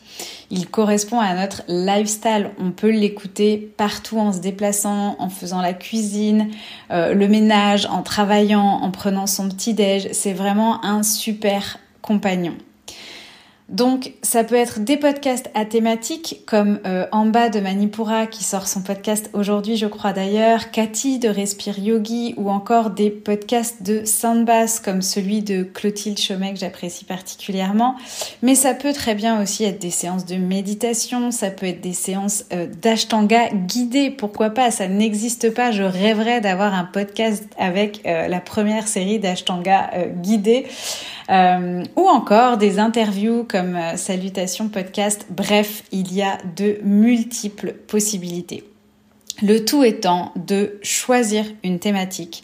Il 0.50 0.68
correspond 0.68 1.20
à 1.20 1.34
notre 1.34 1.64
lifestyle. 1.68 2.52
On 2.60 2.72
peut 2.72 2.90
l'écouter 2.90 3.74
partout 3.78 4.20
en 4.20 4.32
se 4.32 4.40
déplaçant, 4.40 5.16
en 5.20 5.30
faisant 5.30 5.62
la 5.62 5.74
cuisine, 5.74 6.50
euh, 6.92 7.14
le 7.14 7.28
ménage, 7.28 7.86
en 7.88 8.02
travaillant, 8.02 8.80
en 8.82 8.92
prenant 8.92 9.28
son 9.28 9.50
petit-déj. 9.50 10.10
C'est 10.12 10.34
vraiment 10.34 10.84
un 10.86 11.04
super 11.04 11.78
compagnon. 12.02 12.56
Donc 13.70 14.12
ça 14.22 14.44
peut 14.44 14.56
être 14.56 14.82
des 14.82 14.96
podcasts 14.96 15.50
à 15.56 15.66
thématique 15.66 16.42
comme 16.46 16.80
euh, 16.86 17.08
En 17.12 17.26
bas 17.26 17.50
de 17.50 17.60
Manipura 17.60 18.28
qui 18.28 18.44
sort 18.44 18.68
son 18.68 18.82
podcast 18.82 19.32
aujourd'hui 19.34 19.76
je 19.76 19.88
crois 19.88 20.14
d'ailleurs, 20.14 20.70
Cathy 20.70 21.18
de 21.18 21.30
Respire 21.30 21.80
Yogi 21.80 22.36
ou 22.38 22.52
encore 22.52 22.92
des 22.92 23.10
podcasts 23.10 23.82
de 23.82 24.06
Sandbass 24.06 24.80
comme 24.80 25.02
celui 25.02 25.42
de 25.42 25.64
Clotilde 25.64 26.20
Chomet 26.20 26.54
que 26.54 26.60
j'apprécie 26.60 27.06
particulièrement. 27.06 27.96
Mais 28.44 28.54
ça 28.54 28.76
peut 28.76 28.94
très 28.94 29.16
bien 29.16 29.42
aussi 29.42 29.64
être 29.64 29.82
des 29.82 29.90
séances 29.90 30.26
de 30.26 30.36
méditation, 30.36 31.32
ça 31.32 31.50
peut 31.50 31.66
être 31.66 31.82
des 31.82 31.94
séances 31.94 32.46
euh, 32.54 32.68
d'ashtanga 32.82 33.50
guidées, 33.50 34.12
pourquoi 34.12 34.52
pas, 34.52 34.70
ça 34.70 34.88
n'existe 34.88 35.52
pas, 35.52 35.72
je 35.72 35.84
rêverais 35.84 36.40
d'avoir 36.40 36.76
un 36.76 36.86
podcast 36.86 37.46
avec 37.58 38.02
euh, 38.06 38.28
la 38.28 38.40
première 38.42 38.88
série 38.88 39.18
d'ashtanga. 39.18 39.90
Euh, 41.30 41.84
ou 41.96 42.08
encore 42.08 42.58
des 42.58 42.78
interviews 42.78 43.46
comme 43.56 43.78
euh, 43.78 43.96
Salutations 43.96 44.68
Podcast. 44.68 45.28
Bref, 45.30 45.84
il 45.94 46.14
y 46.14 46.22
a 46.22 46.38
de 46.58 46.78
multiples 46.84 47.72
possibilités. 47.72 48.66
Le 49.42 49.64
tout 49.64 49.82
étant 49.82 50.34
de 50.36 50.78
choisir 50.82 51.46
une 51.64 51.80
thématique, 51.80 52.44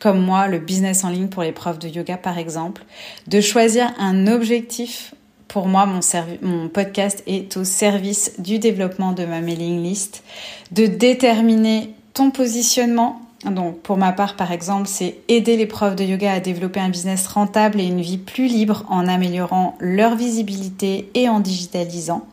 comme 0.00 0.20
moi, 0.20 0.48
le 0.48 0.58
business 0.58 1.04
en 1.04 1.10
ligne 1.10 1.28
pour 1.28 1.44
les 1.44 1.52
profs 1.52 1.78
de 1.78 1.86
yoga 1.86 2.16
par 2.16 2.38
exemple, 2.38 2.84
de 3.28 3.40
choisir 3.40 3.94
un 4.00 4.26
objectif. 4.26 5.14
Pour 5.46 5.68
moi, 5.68 5.86
mon, 5.86 6.00
mon 6.42 6.68
podcast 6.68 7.22
est 7.28 7.56
au 7.56 7.62
service 7.62 8.32
du 8.40 8.58
développement 8.58 9.12
de 9.12 9.24
ma 9.24 9.40
mailing 9.40 9.80
list, 9.80 10.24
de 10.72 10.86
déterminer 10.86 11.94
ton 12.14 12.32
positionnement, 12.32 13.22
donc 13.44 13.80
pour 13.80 13.96
ma 13.96 14.12
part, 14.12 14.36
par 14.36 14.50
exemple, 14.50 14.88
c'est 14.88 15.18
aider 15.28 15.56
les 15.56 15.66
profs 15.66 15.94
de 15.94 16.04
yoga 16.04 16.32
à 16.32 16.40
développer 16.40 16.80
un 16.80 16.88
business 16.88 17.26
rentable 17.28 17.80
et 17.80 17.84
une 17.84 18.00
vie 18.00 18.18
plus 18.18 18.46
libre 18.46 18.84
en 18.88 19.06
améliorant 19.06 19.76
leur 19.78 20.16
visibilité 20.16 21.08
et 21.14 21.28
en 21.28 21.38
digitalisant. 21.38 22.26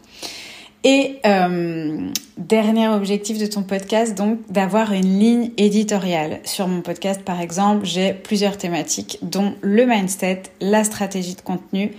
Et 0.84 1.18
euh, 1.26 2.10
dernier 2.38 2.88
objectif 2.88 3.40
de 3.40 3.48
ton 3.48 3.64
podcast, 3.64 4.16
donc 4.16 4.40
d'avoir 4.50 4.94
une 4.94 5.20
ligne 5.20 5.52
éditoriale. 5.58 6.40
Sur 6.44 6.68
mon 6.68 6.82
podcast, 6.82 7.24
par 7.24 7.42
exemple, 7.42 7.86
j'ai 7.86 8.14
plusieurs 8.14 8.58
thématiques, 8.58 9.18
dont 9.24 9.56
le 9.62 9.86
mindset, 9.86 10.44
la 10.62 10.84
stratégie 10.84 11.34
de 11.34 11.42
contenu, 11.42 11.92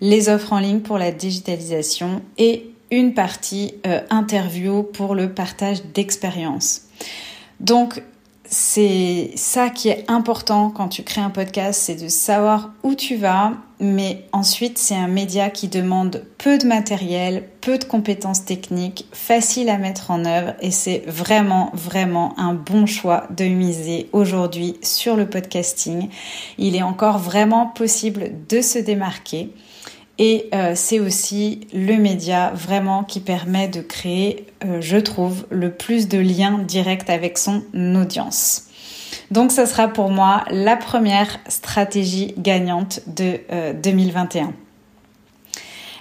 les 0.00 0.28
offres 0.28 0.52
en 0.52 0.58
ligne 0.58 0.80
pour 0.80 0.98
la 0.98 1.12
digitalisation 1.12 2.20
et 2.36 2.66
une 2.90 3.14
partie 3.14 3.74
euh, 3.86 4.00
interview 4.10 4.82
pour 4.82 5.14
le 5.14 5.32
partage 5.32 5.84
d'expériences. 5.94 6.82
Donc 7.60 8.02
c'est 8.52 9.30
ça 9.34 9.70
qui 9.70 9.88
est 9.88 10.04
important 10.08 10.68
quand 10.68 10.88
tu 10.88 11.02
crées 11.02 11.22
un 11.22 11.30
podcast, 11.30 11.80
c'est 11.82 11.94
de 11.94 12.08
savoir 12.08 12.70
où 12.82 12.94
tu 12.94 13.16
vas, 13.16 13.54
mais 13.80 14.26
ensuite 14.32 14.76
c'est 14.76 14.94
un 14.94 15.08
média 15.08 15.48
qui 15.48 15.68
demande 15.68 16.26
peu 16.36 16.58
de 16.58 16.66
matériel, 16.66 17.48
peu 17.62 17.78
de 17.78 17.84
compétences 17.84 18.44
techniques, 18.44 19.06
facile 19.10 19.70
à 19.70 19.78
mettre 19.78 20.10
en 20.10 20.26
œuvre 20.26 20.52
et 20.60 20.70
c'est 20.70 21.02
vraiment 21.06 21.70
vraiment 21.72 22.38
un 22.38 22.52
bon 22.52 22.84
choix 22.84 23.26
de 23.30 23.46
miser 23.46 24.10
aujourd'hui 24.12 24.76
sur 24.82 25.16
le 25.16 25.26
podcasting. 25.26 26.10
Il 26.58 26.76
est 26.76 26.82
encore 26.82 27.18
vraiment 27.18 27.68
possible 27.68 28.32
de 28.50 28.60
se 28.60 28.78
démarquer. 28.78 29.50
Et 30.18 30.48
euh, 30.54 30.72
c'est 30.74 31.00
aussi 31.00 31.66
le 31.72 31.96
média 31.96 32.52
vraiment 32.54 33.02
qui 33.02 33.20
permet 33.20 33.68
de 33.68 33.80
créer, 33.80 34.46
euh, 34.64 34.80
je 34.80 34.98
trouve, 34.98 35.46
le 35.50 35.72
plus 35.72 36.08
de 36.08 36.18
liens 36.18 36.58
directs 36.58 37.08
avec 37.08 37.38
son 37.38 37.62
audience. 37.74 38.68
Donc 39.30 39.52
ça 39.52 39.64
sera 39.64 39.88
pour 39.88 40.10
moi 40.10 40.44
la 40.50 40.76
première 40.76 41.38
stratégie 41.48 42.34
gagnante 42.36 43.00
de 43.06 43.40
2021. 43.82 44.44
Euh, 44.44 44.46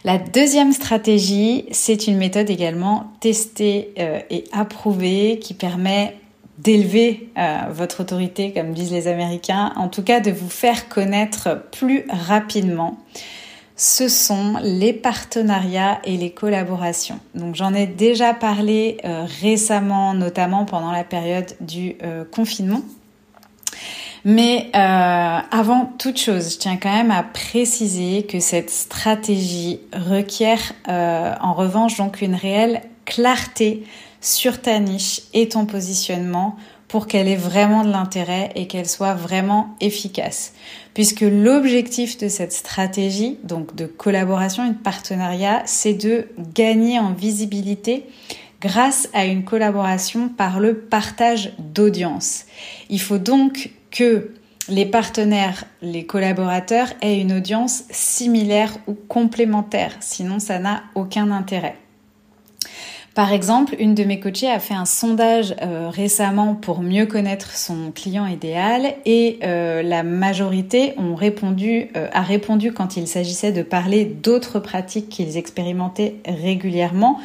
la 0.04 0.18
deuxième 0.18 0.74
stratégie, 0.74 1.66
c'est 1.72 2.08
une 2.08 2.18
méthode 2.18 2.50
également 2.50 3.14
testée 3.20 3.94
et 4.32 4.46
approuvée 4.52 5.38
qui 5.40 5.54
permet 5.54 6.18
d'élever 6.58 7.30
votre 7.70 8.02
autorité, 8.02 8.52
comme 8.52 8.74
disent 8.74 8.92
les 8.92 9.08
Américains, 9.08 9.72
en 9.76 9.90
tout 9.90 10.02
cas 10.02 10.20
de 10.20 10.32
vous 10.32 10.50
faire 10.50 10.90
connaître 10.90 11.64
plus 11.72 12.06
rapidement 12.10 12.98
ce 13.76 14.08
sont 14.08 14.56
les 14.62 14.94
partenariats 14.94 16.00
et 16.04 16.18
les 16.18 16.32
collaborations. 16.32 17.20
Donc 17.36 17.56
j'en 17.56 17.74
ai 17.74 17.88
déjà 17.88 18.34
parlé 18.34 18.98
euh, 19.06 19.26
récemment, 19.42 20.14
notamment 20.14 20.66
pendant 20.66 20.92
la 20.92 21.04
période 21.04 21.54
du 21.62 21.96
euh, 22.04 22.24
confinement. 22.24 22.82
Mais 24.24 24.70
euh, 24.76 25.40
avant 25.50 25.92
toute 25.98 26.20
chose, 26.20 26.54
je 26.54 26.58
tiens 26.60 26.78
quand 26.78 26.94
même 26.94 27.10
à 27.10 27.24
préciser 27.24 28.24
que 28.24 28.40
cette 28.40 28.70
stratégie 28.70 29.80
requiert 29.94 30.74
en 30.88 31.54
revanche 31.54 31.98
donc 31.98 32.22
une 32.22 32.36
réelle 32.36 32.82
clarté 33.06 33.84
sur 34.20 34.62
ta 34.62 34.78
niche 34.78 35.22
et 35.34 35.50
ton 35.50 35.66
positionnement 35.66 36.56
pour 36.92 37.08
qu'elle 37.08 37.30
ait 37.30 37.38
vraiment 37.38 37.86
de 37.86 37.90
l'intérêt 37.90 38.52
et 38.56 38.68
qu'elle 38.68 38.88
soit 38.88 39.14
vraiment 39.14 39.76
efficace. 39.80 40.54
Puisque 40.94 41.22
l'objectif 41.22 42.18
de 42.18 42.28
cette 42.28 42.52
stratégie, 42.52 43.38
donc 43.46 43.76
de 43.76 43.86
collaboration 43.86 44.66
et 44.66 44.72
de 44.72 44.78
partenariat, 44.78 45.64
c'est 45.66 45.94
de 45.94 46.28
gagner 46.54 47.00
en 47.00 47.14
visibilité 47.14 48.08
grâce 48.60 49.08
à 49.14 49.26
une 49.26 49.46
collaboration 49.46 50.28
par 50.28 50.60
le 50.60 50.80
partage 50.80 51.54
d'audience. 51.60 52.44
Il 52.90 53.00
faut 53.00 53.20
donc 53.20 53.72
que 53.90 54.34
les 54.68 54.86
partenaires, 54.86 55.64
les 55.82 56.06
collaborateurs 56.06 56.90
aient 57.02 57.22
une 57.22 57.32
audience 57.32 57.86
similaire 57.90 58.76
ou 58.88 58.96
complémentaire, 58.96 59.96
sinon 60.02 60.40
ça 60.40 60.60
n'a 60.60 60.84
aucun 60.96 61.32
intérêt. 61.32 61.78
Par 63.14 63.34
exemple, 63.34 63.76
une 63.78 63.94
de 63.94 64.06
mes 64.06 64.22
coachées 64.22 64.50
a 64.50 64.60
fait 64.60 64.74
un 64.74 64.86
sondage 64.86 65.54
euh, 65.62 65.90
récemment 65.90 66.56
pour 66.56 66.80
mieux 66.80 67.06
connaître 67.06 67.58
son 67.58 67.92
client 67.92 68.26
idéal 68.26 68.94
et 69.04 69.38
euh, 69.44 69.84
la 69.84 70.04
majorité 70.04 70.94
ont 70.98 71.16
répondu, 71.16 71.90
euh, 71.98 72.08
a 72.14 72.22
répondu 72.22 72.72
quand 72.72 72.96
il 72.96 73.10
s'agissait 73.10 73.52
de 73.52 73.64
parler 73.64 74.06
d'autres 74.06 74.60
pratiques 74.60 75.10
qu'ils 75.10 75.36
expérimentaient 75.36 76.16
régulièrement, 76.26 77.20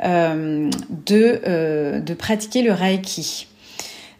de, 0.00 1.98
de 1.98 2.14
pratiquer 2.14 2.62
le 2.62 2.72
Reiki. 2.72 3.48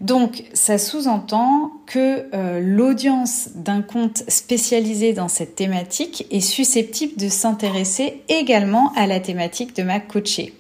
Donc, 0.01 0.43
ça 0.53 0.77
sous-entend 0.77 1.71
que 1.87 2.27
l'audience 2.61 3.51
d'un 3.55 3.83
compte 3.83 4.25
spécialisé 4.29 5.13
dans 5.13 5.29
cette 5.29 5.55
thématique 5.55 6.27
est 6.33 6.41
susceptible 6.41 7.17
de 7.17 7.29
s'intéresser 7.29 8.23
également 8.29 8.93
à 8.97 9.07
la 9.07 9.21
thématique 9.21 9.77
de 9.77 9.85
ma 9.85 10.01
coachée. 10.01 10.53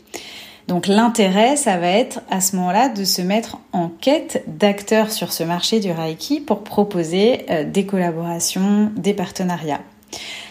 Donc 0.68 0.86
l'intérêt, 0.86 1.56
ça 1.56 1.78
va 1.78 1.88
être 1.88 2.20
à 2.30 2.42
ce 2.42 2.54
moment-là 2.56 2.90
de 2.90 3.02
se 3.04 3.22
mettre 3.22 3.56
en 3.72 3.88
quête 3.88 4.44
d'acteurs 4.46 5.10
sur 5.10 5.32
ce 5.32 5.42
marché 5.42 5.80
du 5.80 5.90
Reiki 5.90 6.40
pour 6.40 6.62
proposer 6.62 7.46
euh, 7.48 7.64
des 7.64 7.86
collaborations, 7.86 8.92
des 8.94 9.14
partenariats. 9.14 9.80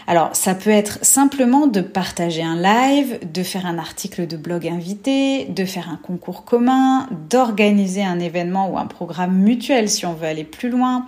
Alors, 0.07 0.35
ça 0.35 0.55
peut 0.55 0.71
être 0.71 0.97
simplement 1.03 1.67
de 1.67 1.81
partager 1.81 2.41
un 2.41 2.55
live, 2.55 3.19
de 3.31 3.43
faire 3.43 3.67
un 3.67 3.77
article 3.77 4.25
de 4.25 4.37
blog 4.37 4.67
invité, 4.67 5.45
de 5.45 5.65
faire 5.65 5.89
un 5.89 5.97
concours 5.97 6.45
commun, 6.45 7.07
d'organiser 7.29 8.03
un 8.03 8.19
événement 8.19 8.71
ou 8.71 8.77
un 8.79 8.85
programme 8.87 9.35
mutuel 9.37 9.87
si 9.87 10.07
on 10.07 10.13
veut 10.13 10.27
aller 10.27 10.45
plus 10.45 10.69
loin, 10.69 11.05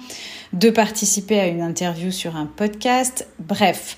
de 0.53 0.69
participer 0.69 1.39
à 1.39 1.47
une 1.47 1.61
interview 1.61 2.11
sur 2.11 2.35
un 2.35 2.45
podcast, 2.45 3.27
bref. 3.39 3.97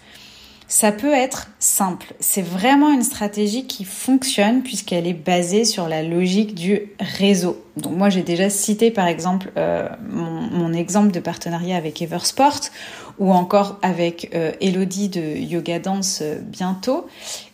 Ça 0.71 0.93
peut 0.93 1.11
être 1.11 1.49
simple. 1.59 2.13
C'est 2.21 2.41
vraiment 2.41 2.93
une 2.93 3.03
stratégie 3.03 3.67
qui 3.67 3.83
fonctionne 3.83 4.63
puisqu'elle 4.63 5.05
est 5.05 5.13
basée 5.13 5.65
sur 5.65 5.89
la 5.89 6.01
logique 6.01 6.55
du 6.55 6.93
réseau. 6.97 7.61
Donc 7.75 7.97
moi 7.97 8.07
j'ai 8.07 8.23
déjà 8.23 8.49
cité 8.49 8.89
par 8.89 9.07
exemple 9.07 9.51
euh, 9.57 9.89
mon, 10.09 10.71
exemple 10.71 11.11
de 11.11 11.19
partenariat 11.19 11.75
avec 11.75 12.01
Eversport 12.01 12.61
ou 13.19 13.33
encore 13.33 13.79
avec 13.81 14.31
euh, 14.33 14.53
Elodie 14.61 15.09
de 15.09 15.35
Yoga 15.39 15.79
Dance 15.79 16.19
euh, 16.21 16.39
bientôt. 16.41 17.05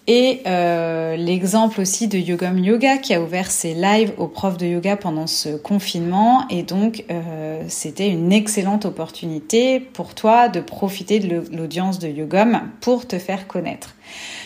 Et 0.09 0.41
euh, 0.47 1.17
l'exemple 1.17 1.81
aussi 1.81 2.07
de 2.07 2.17
Yogam 2.17 2.57
Yoga 2.57 2.97
qui 2.97 3.13
a 3.13 3.21
ouvert 3.21 3.51
ses 3.51 3.73
lives 3.73 4.13
aux 4.17 4.27
profs 4.27 4.57
de 4.57 4.65
yoga 4.65 4.95
pendant 4.95 5.27
ce 5.27 5.57
confinement. 5.57 6.47
Et 6.49 6.63
donc, 6.63 7.03
euh, 7.11 7.61
c'était 7.67 8.09
une 8.09 8.31
excellente 8.31 8.85
opportunité 8.85 9.81
pour 9.81 10.15
toi 10.15 10.47
de 10.47 10.61
profiter 10.61 11.19
de 11.19 11.43
l'audience 11.51 11.99
de 11.99 12.07
Yogam 12.07 12.71
pour 12.79 13.05
te 13.05 13.19
faire 13.19 13.47
connaître. 13.47 13.95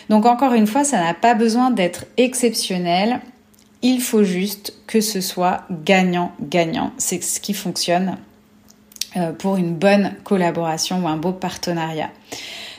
Donc, 0.09 0.25
encore 0.25 0.53
une 0.53 0.65
fois, 0.65 0.83
ça 0.83 0.99
n'a 0.99 1.13
pas 1.13 1.35
besoin 1.35 1.69
d'être 1.69 2.05
exceptionnel. 2.17 3.21
Il 3.83 4.01
faut 4.01 4.23
juste 4.23 4.73
que 4.87 4.99
ce 4.99 5.21
soit 5.21 5.61
gagnant-gagnant. 5.69 6.91
C'est 6.97 7.23
ce 7.23 7.39
qui 7.39 7.53
fonctionne 7.53 8.17
euh, 9.15 9.31
pour 9.31 9.57
une 9.57 9.75
bonne 9.75 10.15
collaboration 10.23 11.03
ou 11.03 11.07
un 11.07 11.17
beau 11.17 11.33
partenariat. 11.33 12.09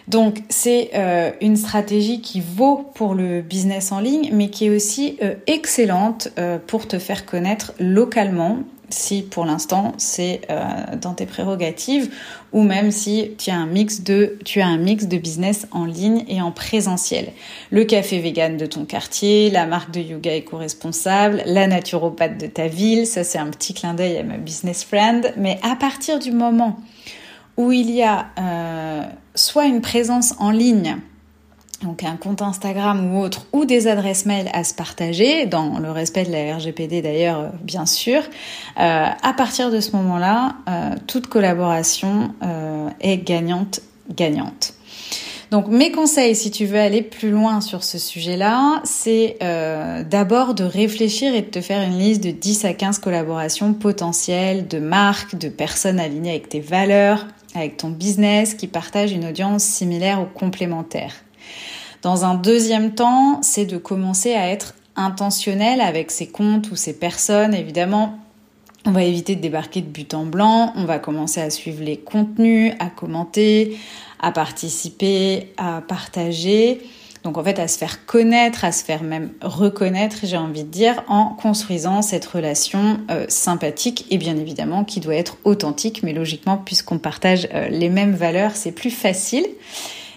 Donc 0.09 0.43
c'est 0.49 0.91
euh, 0.95 1.31
une 1.41 1.57
stratégie 1.57 2.21
qui 2.21 2.41
vaut 2.41 2.91
pour 2.95 3.15
le 3.15 3.41
business 3.41 3.93
en 3.93 4.01
ligne, 4.01 4.31
mais 4.33 4.49
qui 4.49 4.67
est 4.67 4.71
aussi 4.71 5.17
euh, 5.23 5.35
excellente 5.47 6.29
euh, 6.39 6.59
pour 6.65 6.89
te 6.89 6.99
faire 6.99 7.25
connaître 7.25 7.73
localement, 7.79 8.59
si 8.89 9.23
pour 9.23 9.47
l'instant 9.47 9.93
c'est 9.97 10.43
dans 11.01 11.15
tes 11.15 11.25
prérogatives, 11.25 12.15
ou 12.53 12.63
même 12.63 12.91
si 12.91 13.31
tu 13.39 13.49
as 13.49 13.57
un 13.57 13.67
mix 13.67 14.03
de 14.03 15.17
business 15.17 15.67
en 15.71 15.87
ligne 15.87 16.25
et 16.29 16.43
en 16.43 16.53
présentiel. 16.53 17.29
Le 17.71 17.85
café 17.85 18.19
vegan 18.19 18.59
de 18.59 18.67
ton 18.67 18.85
quartier, 18.85 19.49
la 19.49 19.65
marque 19.65 19.93
de 19.93 20.01
yoga 20.01 20.35
éco-responsable, 20.35 21.43
la 21.47 21.67
naturopathe 21.69 22.37
de 22.37 22.47
ta 22.49 22.67
ville, 22.67 23.07
ça 23.07 23.25
c'est 23.25 23.39
un 23.39 23.49
petit 23.49 23.73
clin 23.73 23.95
d'œil 23.95 24.19
à 24.19 24.25
ma 24.25 24.37
business 24.37 24.85
friend, 24.85 25.33
mais 25.39 25.59
à 25.63 25.75
partir 25.75 26.19
du 26.19 26.31
moment 26.31 26.77
où 27.57 27.73
il 27.73 27.91
y 27.91 28.03
a 28.03 28.27
euh, 28.39 29.03
soit 29.35 29.67
une 29.67 29.81
présence 29.81 30.35
en 30.39 30.51
ligne, 30.51 30.99
donc 31.83 32.05
un 32.05 32.17
compte 32.17 32.43
Instagram 32.43 33.13
ou 33.13 33.21
autre, 33.21 33.47
ou 33.53 33.65
des 33.65 33.89
adresses 33.89 34.25
mail 34.25 34.49
à 34.53 34.65
se 34.65 34.73
partager, 34.75 35.47
dans 35.47 35.79
le 35.79 35.91
respect 35.91 36.25
de 36.25 36.33
la 36.33 36.57
RGPD 36.57 37.03
d'ailleurs, 37.03 37.41
euh, 37.41 37.49
bien 37.63 37.87
sûr, 37.87 38.23
euh, 38.23 39.07
à 39.23 39.33
partir 39.37 39.71
de 39.71 39.81
ce 39.81 39.97
moment-là, 39.97 40.57
toute 41.07 41.27
collaboration 41.27 42.35
est 43.01 43.19
gagnante-gagnante. 43.19 44.75
Donc 45.51 45.69
mes 45.69 45.93
conseils, 45.93 46.35
si 46.35 46.51
tu 46.51 46.65
veux 46.65 46.79
aller 46.79 47.03
plus 47.03 47.31
loin 47.31 47.61
sur 47.61 47.85
ce 47.85 47.99
sujet-là, 47.99 48.81
c'est 48.85 49.37
d'abord 50.09 50.55
de 50.55 50.65
réfléchir 50.65 51.35
et 51.35 51.43
de 51.43 51.51
te 51.51 51.61
faire 51.61 51.83
une 51.83 51.99
liste 51.99 52.25
de 52.25 52.31
10 52.31 52.65
à 52.65 52.73
15 52.73 53.01
collaborations 53.01 53.75
potentielles 53.75 54.67
de 54.67 54.79
marques, 54.79 55.37
de 55.37 55.49
personnes 55.49 56.01
alignées 56.01 56.31
avec 56.31 56.49
tes 56.49 56.61
valeurs, 56.61 57.27
avec 57.55 57.77
ton 57.77 57.91
business 57.91 58.55
qui 58.55 58.67
partage 58.67 59.13
une 59.13 59.27
audience 59.27 59.63
similaire 59.63 60.21
ou 60.21 60.27
complémentaire. 60.27 61.15
Dans 62.03 62.25
un 62.25 62.35
deuxième 62.35 62.95
temps, 62.95 63.41
c'est 63.43 63.67
de 63.67 63.77
commencer 63.77 64.35
à 64.35 64.49
être 64.49 64.75
intentionnel 64.97 65.81
avec 65.81 66.11
ses 66.11 66.27
comptes 66.27 66.71
ou 66.71 66.77
ses 66.77 66.99
personnes. 66.99 67.55
Évidemment, 67.55 68.19
on 68.85 68.91
va 68.91 69.05
éviter 69.05 69.37
de 69.37 69.41
débarquer 69.41 69.81
de 69.81 69.87
but 69.87 70.13
en 70.15 70.25
blanc. 70.25 70.73
On 70.77 70.85
va 70.85 70.99
commencer 70.99 71.41
à 71.41 71.51
suivre 71.51 71.83
les 71.83 71.97
contenus, 71.97 72.75
à 72.81 72.91
commenter, 72.91 73.79
à 74.21 74.33
participer, 74.33 75.53
à 75.57 75.83
partager. 75.87 76.83
Donc 77.23 77.39
en 77.39 77.45
fait, 77.45 77.59
à 77.59 77.69
se 77.69 77.79
faire 77.79 78.05
connaître, 78.05 78.65
à 78.65 78.73
se 78.73 78.85
faire 78.85 79.03
même 79.03 79.31
reconnaître, 79.41 80.19
j'ai 80.25 80.37
envie 80.37 80.65
de 80.65 80.69
dire, 80.69 81.05
en 81.07 81.27
construisant 81.27 82.03
cette 82.03 82.25
relation 82.25 82.99
euh, 83.11 83.27
sympathique 83.29 84.07
et 84.11 84.19
bien 84.19 84.37
évidemment 84.37 84.85
qui 84.85 84.99
doit 84.99 85.15
être 85.15 85.37
authentique, 85.45 86.03
mais 86.03 86.13
logiquement, 86.13 86.57
puisqu'on 86.57 86.99
partage 86.99 87.49
euh, 87.55 87.69
les 87.69 87.89
mêmes 87.89 88.15
valeurs, 88.15 88.57
c'est 88.57 88.73
plus 88.73 88.91
facile. 88.91 89.47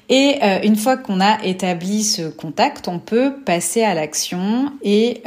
Et 0.10 0.38
euh, 0.44 0.60
une 0.64 0.76
fois 0.76 0.98
qu'on 0.98 1.22
a 1.22 1.44
établi 1.44 2.04
ce 2.04 2.24
contact, 2.24 2.88
on 2.88 3.00
peut 3.00 3.34
passer 3.46 3.84
à 3.84 3.94
l'action 3.94 4.72
et 4.82 5.22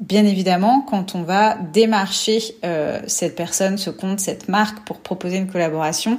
Bien 0.00 0.26
évidemment, 0.26 0.84
quand 0.86 1.14
on 1.14 1.22
va 1.22 1.56
démarcher 1.72 2.40
cette 3.06 3.36
personne, 3.36 3.78
ce 3.78 3.90
compte, 3.90 4.18
cette 4.18 4.48
marque 4.48 4.84
pour 4.84 4.98
proposer 4.98 5.36
une 5.36 5.46
collaboration, 5.46 6.18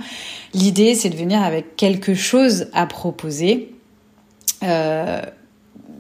l'idée 0.54 0.96
c'est 0.96 1.10
de 1.10 1.18
venir 1.18 1.44
avec 1.44 1.76
quelque 1.76 2.16
chose 2.16 2.68
à 2.74 2.88
proposer 2.88 3.75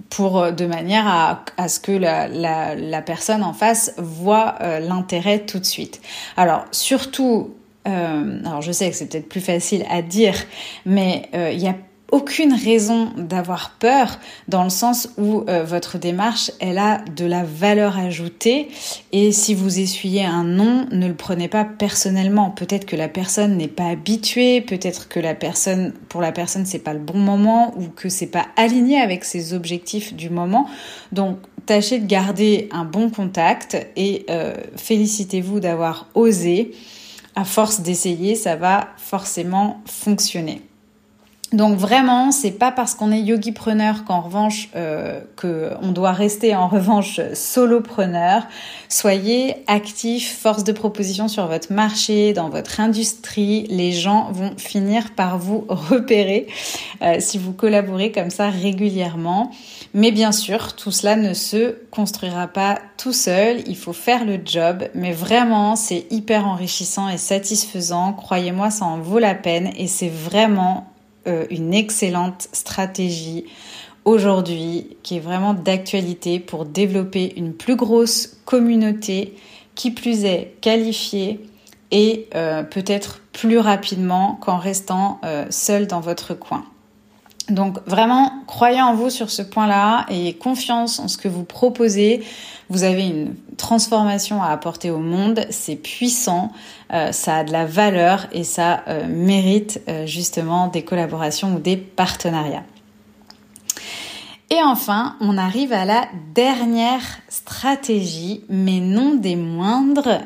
pour 0.10 0.52
de 0.52 0.66
manière 0.66 1.08
à, 1.08 1.68
ce 1.68 1.80
que 1.80 1.92
la, 1.92 3.02
personne 3.02 3.44
en 3.44 3.54
face 3.54 3.94
voit 3.98 4.56
euh, 4.62 4.80
l'intérêt 4.80 5.40
tout 5.40 5.60
de 5.60 5.66
suite. 5.66 6.02
Alors 6.38 6.66
surtout, 6.72 7.56
euh, 7.88 8.40
alors 8.46 8.62
je 8.62 8.72
sais 8.72 8.90
que 8.90 8.96
c'est 8.96 9.08
peut-être 9.08 9.30
plus 9.30 9.42
facile 9.42 9.86
à 9.90 10.02
dire, 10.02 10.36
mais 10.86 11.30
il 11.34 11.60
y 11.60 11.68
a 11.68 11.76
aucune 12.12 12.54
raison 12.54 13.12
d'avoir 13.18 13.72
peur 13.72 14.20
dans 14.48 14.64
le 14.64 14.70
sens 14.70 15.10
où 15.18 15.44
euh, 15.50 15.64
votre 15.64 15.98
démarche, 15.98 16.52
elle 16.60 16.78
a 16.78 17.04
de 17.16 17.26
la 17.26 17.44
valeur 17.44 17.98
ajoutée 17.98 18.70
et 19.12 19.32
si 19.32 19.54
vous 19.54 19.80
essuyez 19.80 20.24
un 20.24 20.44
non, 20.44 20.88
ne 20.92 21.08
le 21.08 21.16
prenez 21.16 21.48
pas 21.48 21.66
personnellement. 21.66 22.52
Peut-être 22.52 22.86
que 22.86 22.96
la 22.96 23.08
personne 23.08 23.58
n'est 23.58 23.68
pas 23.68 23.88
habituée, 23.88 24.62
peut-être 24.62 25.10
que 25.10 25.20
la 25.20 25.34
personne, 25.34 25.94
pour 26.10 26.22
la 26.22 26.32
personne, 26.32 26.66
c'est 26.66 26.80
pas 26.80 26.94
le 26.94 27.00
bon 27.00 27.18
moment 27.18 27.74
ou 27.78 27.88
que 27.88 28.10
c'est 28.10 28.28
pas 28.28 28.46
aligné 28.56 29.00
avec 29.00 29.26
ses 29.26 29.54
objectifs 29.54 30.14
du 30.14 30.30
moment. 30.30 30.68
Donc, 31.12 31.38
tâchez 31.66 32.00
de 32.00 32.06
garder 32.06 32.70
un 32.72 32.86
bon 32.86 33.10
contact 33.10 33.78
et 33.96 34.26
euh, 34.30 34.54
félicitez-vous 34.78 35.60
d'avoir 35.60 36.08
osé. 36.14 36.72
À 37.36 37.44
force 37.44 37.82
d'essayer, 37.82 38.36
ça 38.36 38.56
va 38.56 38.90
forcément 38.98 39.82
fonctionner. 39.86 40.62
Donc 41.54 41.78
vraiment, 41.78 42.32
c'est 42.32 42.52
pas 42.52 42.72
parce 42.72 42.96
qu'on 42.96 43.12
est 43.12 43.22
yogi-preneur 43.22 44.04
qu'en 44.04 44.22
revanche 44.22 44.70
euh, 44.76 45.22
que 45.36 45.72
on 45.82 45.92
doit 45.92 46.12
rester 46.12 46.56
en 46.56 46.68
revanche 46.68 47.22
solopreneur. 47.34 48.48
Soyez 48.90 49.64
actif, 49.68 50.40
force 50.40 50.64
de 50.64 50.72
proposition 50.72 51.28
sur 51.28 51.46
votre 51.46 51.72
marché, 51.72 52.34
dans 52.34 52.50
votre 52.50 52.80
industrie. 52.80 53.68
Les 53.70 53.92
gens 53.92 54.32
vont 54.32 54.54
finir 54.58 55.12
par 55.16 55.38
vous 55.38 55.66
repérer 55.70 56.48
euh, 57.04 57.18
si 57.20 57.38
vous 57.38 57.54
collaborez 57.54 58.12
comme 58.12 58.32
ça 58.32 58.50
régulièrement. 58.50 59.52
Mais 59.94 60.12
bien 60.12 60.32
sûr, 60.32 60.76
tout 60.76 60.92
cela 60.92 61.16
ne 61.16 61.36
se 61.36 61.76
construira 61.92 62.48
pas 62.48 62.80
tout 62.98 63.14
seul. 63.14 63.62
Il 63.68 63.78
faut 63.78 63.94
faire 63.94 64.26
le 64.26 64.40
job, 64.44 64.86
mais 64.96 65.12
vraiment, 65.12 65.76
c'est 65.76 66.08
hyper 66.10 66.48
enrichissant 66.48 67.08
et 67.08 67.18
satisfaisant. 67.18 68.14
Croyez-moi, 68.14 68.72
ça 68.72 68.86
en 68.86 68.98
vaut 68.98 69.20
la 69.20 69.36
peine 69.36 69.70
et 69.78 69.88
c'est 69.88 70.10
vraiment 70.10 70.88
euh, 71.28 71.46
une 71.50 71.74
excellente 71.74 72.48
stratégie 72.52 73.46
aujourd'hui 74.06 74.98
qui 75.04 75.18
est 75.18 75.20
vraiment 75.20 75.54
d'actualité 75.54 76.40
pour 76.40 76.66
développer 76.66 77.34
une 77.38 77.54
plus 77.54 77.76
grosse 77.76 78.38
communauté 78.46 79.36
qui 79.74 79.92
plus 79.92 80.24
est 80.26 80.56
qualifiée 80.62 81.40
et 81.92 82.28
euh, 82.36 82.64
peut-être 82.64 83.22
plus 83.34 83.58
rapidement 83.58 84.38
qu'en 84.42 84.58
restant 84.58 85.20
euh, 85.24 85.46
seul 85.50 85.88
dans 85.88 86.00
votre 86.00 86.34
coin. 86.34 86.66
Donc 87.50 87.78
vraiment, 87.86 88.32
croyez 88.48 88.82
en 88.82 88.96
vous 88.96 89.10
sur 89.10 89.30
ce 89.30 89.44
point-là 89.44 90.06
et 90.10 90.34
confiance 90.34 91.00
en 91.00 91.08
ce 91.08 91.18
que 91.18 91.28
vous 91.28 91.44
proposez. 91.44 92.24
Vous 92.70 92.84
avez 92.84 93.08
une 93.08 93.36
transformation 93.58 94.42
à 94.42 94.48
apporter 94.48 94.90
au 94.90 94.98
monde, 94.98 95.46
c'est 95.52 95.76
puissant, 95.76 96.52
euh, 96.92 97.12
ça 97.12 97.38
a 97.38 97.44
de 97.44 97.52
la 97.52 97.66
valeur 97.66 98.26
et 98.32 98.44
ça 98.44 98.84
euh, 98.88 99.08
mérite 99.08 99.82
euh, 99.88 100.08
justement 100.08 100.68
des 100.68 100.84
collaborations 100.84 101.56
ou 101.56 101.60
des 101.60 101.78
partenariats. 101.78 102.64
Et 104.50 104.62
enfin, 104.64 105.16
on 105.22 105.38
arrive 105.38 105.74
à 105.74 105.86
la 105.86 106.08
dernière 106.34 107.02
stratégie, 107.30 108.44
mais 108.48 108.80
non 108.80 109.16
des 109.16 109.36
moindres, 109.36 110.20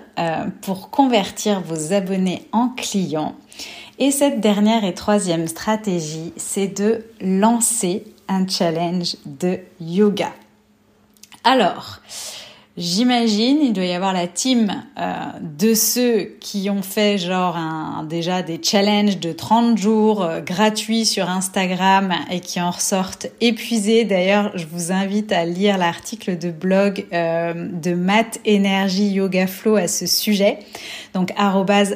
pour 0.61 0.89
convertir 0.89 1.61
vos 1.61 1.93
abonnés 1.93 2.47
en 2.51 2.67
clients. 2.67 3.35
Et 4.01 4.11
cette 4.11 4.39
dernière 4.39 4.85
et 4.85 4.93
troisième 4.93 5.47
stratégie, 5.47 6.31
c'est 6.37 6.67
de 6.67 7.03
lancer 7.19 8.05
un 8.29 8.47
challenge 8.47 9.17
de 9.25 9.59
yoga. 9.81 10.31
Alors, 11.43 11.99
J'imagine, 12.77 13.59
il 13.61 13.73
doit 13.73 13.83
y 13.83 13.93
avoir 13.93 14.13
la 14.13 14.27
team 14.27 14.83
euh, 14.97 15.13
de 15.41 15.73
ceux 15.73 16.35
qui 16.39 16.69
ont 16.69 16.81
fait 16.81 17.17
genre 17.17 17.57
un, 17.57 18.05
déjà 18.07 18.41
des 18.41 18.61
challenges 18.63 19.19
de 19.19 19.33
30 19.33 19.77
jours 19.77 20.23
euh, 20.23 20.39
gratuits 20.39 21.05
sur 21.05 21.29
Instagram 21.29 22.13
et 22.31 22.39
qui 22.39 22.61
en 22.61 22.69
ressortent 22.69 23.27
épuisés. 23.41 24.05
D'ailleurs, 24.05 24.51
je 24.55 24.65
vous 24.65 24.93
invite 24.93 25.33
à 25.33 25.43
lire 25.43 25.77
l'article 25.77 26.37
de 26.37 26.51
blog 26.51 27.05
euh, 27.11 27.53
de 27.73 27.93
Matt 27.93 28.39
Energy 28.47 29.09
Yoga 29.09 29.47
Flow 29.47 29.75
à 29.75 29.89
ce 29.89 30.05
sujet. 30.05 30.59
Donc, 31.13 31.33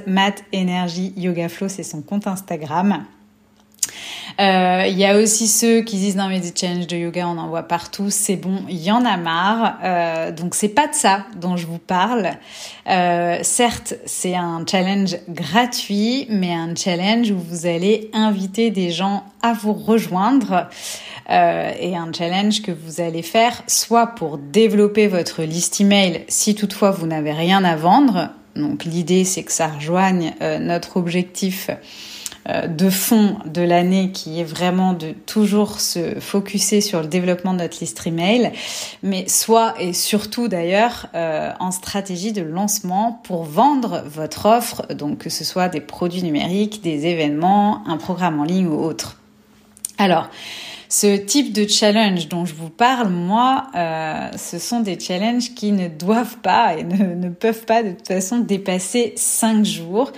Matt 0.06 0.44
Energy 0.54 1.14
Yoga 1.16 1.48
Flow, 1.48 1.70
c'est 1.70 1.84
son 1.84 2.02
compte 2.02 2.28
Instagram. 2.28 3.06
Euh, 4.40 4.86
il 4.88 4.98
y 4.98 5.06
a 5.06 5.18
aussi 5.18 5.48
ceux 5.48 5.82
qui 5.82 5.98
disent 5.98 6.16
non 6.16 6.28
mais 6.28 6.40
des 6.40 6.52
challenges 6.56 6.88
de 6.88 6.98
yoga 6.98 7.28
on 7.28 7.38
en 7.38 7.48
voit 7.48 7.64
partout, 7.64 8.10
c'est 8.10 8.36
bon, 8.36 8.64
il 8.70 8.82
y 8.82 8.92
en 8.92 9.06
a 9.06 9.18
marre. 9.18 9.78
Euh, 9.84 10.32
donc 10.32 10.56
c'est 10.56 10.70
pas 10.70 10.88
de 10.88 10.96
ça 10.96 11.26
dont 11.40 11.58
je 11.58 11.68
vous 11.68 11.80
parle. 11.80 12.32
Euh, 12.90 13.40
certes 13.42 13.96
c'est 14.06 14.36
un 14.36 14.64
challenge 14.70 15.18
gratuit, 15.30 16.26
mais 16.30 16.54
un 16.54 16.76
challenge 16.76 17.32
où 17.32 17.38
vous 17.38 17.66
allez 17.66 18.10
inviter 18.14 18.72
des 18.72 18.92
gens 18.92 19.24
à 19.42 19.54
vous 19.54 19.74
rejoindre. 19.74 20.68
Euh, 21.30 21.72
et 21.80 21.96
un 21.96 22.12
challenge 22.12 22.62
que 22.62 22.72
vous 22.72 23.00
allez 23.00 23.22
faire 23.22 23.64
soit 23.68 24.08
pour 24.08 24.38
développer 24.38 25.08
votre 25.08 25.44
liste 25.44 25.80
email 25.80 26.26
si 26.28 26.54
toutefois 26.54 26.92
vous 26.92 27.08
n'avez 27.08 27.32
rien 27.32 27.64
à 27.64 27.78
vendre. 27.78 28.30
Donc 28.58 28.84
l'idée 28.84 29.24
c'est 29.24 29.44
que 29.44 29.52
ça 29.52 29.68
rejoigne 29.68 30.34
euh, 30.42 30.60
notre 30.60 30.98
objectif 30.98 31.70
de 32.46 32.90
fond 32.90 33.38
de 33.46 33.62
l'année 33.62 34.12
qui 34.12 34.40
est 34.40 34.44
vraiment 34.44 34.94
de 34.94 35.12
toujours 35.12 35.80
se 35.80 36.20
focuser 36.20 36.82
sur 36.82 37.02
le 37.02 37.08
développement 37.08 37.54
de 37.54 37.60
notre 37.60 37.80
liste 37.80 38.06
email, 38.06 38.52
mais 39.02 39.28
soit 39.28 39.76
et 39.80 39.94
surtout 39.94 40.48
d'ailleurs 40.48 41.08
euh, 41.16 41.52
en 41.60 41.72
stratégie 41.72 42.34
de 42.34 42.42
lancement 42.42 43.22
pour 43.24 43.44
vendre 43.44 44.04
votre 44.06 44.46
offre, 44.46 44.86
donc 44.94 45.20
que 45.20 45.30
ce 45.30 45.44
soit 45.44 45.70
des 45.70 45.82
produits 45.82 46.24
numériques, 46.24 46.82
des 46.82 47.06
événements, 47.06 47.88
un 47.88 47.98
programme 47.98 48.40
en 48.40 48.44
ligne 48.44 48.68
ou 48.68 48.84
autre. 48.84 49.18
Alors, 49.98 50.30
ce 50.94 51.18
type 51.18 51.54
de 51.54 51.68
challenge 51.68 52.28
dont 52.28 52.46
je 52.46 52.54
vous 52.54 52.70
parle, 52.70 53.10
moi, 53.10 53.66
euh, 53.74 54.30
ce 54.38 54.60
sont 54.60 54.82
des 54.82 55.00
challenges 55.00 55.56
qui 55.56 55.72
ne 55.72 55.88
doivent 55.88 56.38
pas 56.38 56.76
et 56.78 56.84
ne, 56.84 57.30
peuvent 57.30 57.66
pas 57.66 57.82
de 57.82 57.94
toute 57.94 58.08
façon 58.08 58.38
dépasser 58.38 59.14
5 59.16 59.66
jours. 59.66 60.12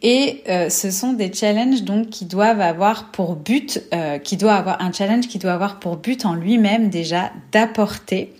Et 0.00 0.42
euh, 0.48 0.70
ce 0.70 0.90
sont 0.90 1.12
des 1.12 1.30
challenges 1.30 1.82
donc 1.82 2.08
qui 2.08 2.24
doivent 2.24 2.62
avoir 2.62 3.10
pour 3.10 3.36
but, 3.36 3.82
euh, 3.92 4.16
qui 4.16 4.38
doit 4.38 4.54
avoir 4.54 4.80
un 4.80 4.90
challenge 4.90 5.28
qui 5.28 5.38
doit 5.38 5.52
avoir 5.52 5.78
pour 5.80 5.98
but 5.98 6.24
en 6.24 6.32
lui-même 6.32 6.88
déjà 6.88 7.30
d'apporter 7.52 8.32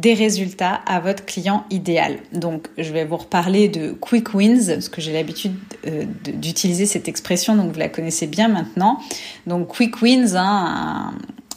des 0.00 0.14
résultats 0.14 0.80
à 0.86 1.00
votre 1.00 1.24
client 1.24 1.64
idéal. 1.70 2.18
Donc, 2.32 2.68
je 2.78 2.92
vais 2.92 3.04
vous 3.04 3.16
reparler 3.16 3.68
de 3.68 3.92
quick 3.92 4.34
wins, 4.34 4.66
parce 4.66 4.88
que 4.88 5.00
j'ai 5.00 5.12
l'habitude 5.12 5.54
euh, 5.86 6.04
d'utiliser 6.24 6.86
cette 6.86 7.08
expression, 7.08 7.56
donc 7.56 7.72
vous 7.72 7.78
la 7.78 7.88
connaissez 7.88 8.26
bien 8.26 8.48
maintenant. 8.48 8.98
Donc, 9.46 9.68
quick 9.68 10.00
wins, 10.00 10.36
hein, 10.36 11.12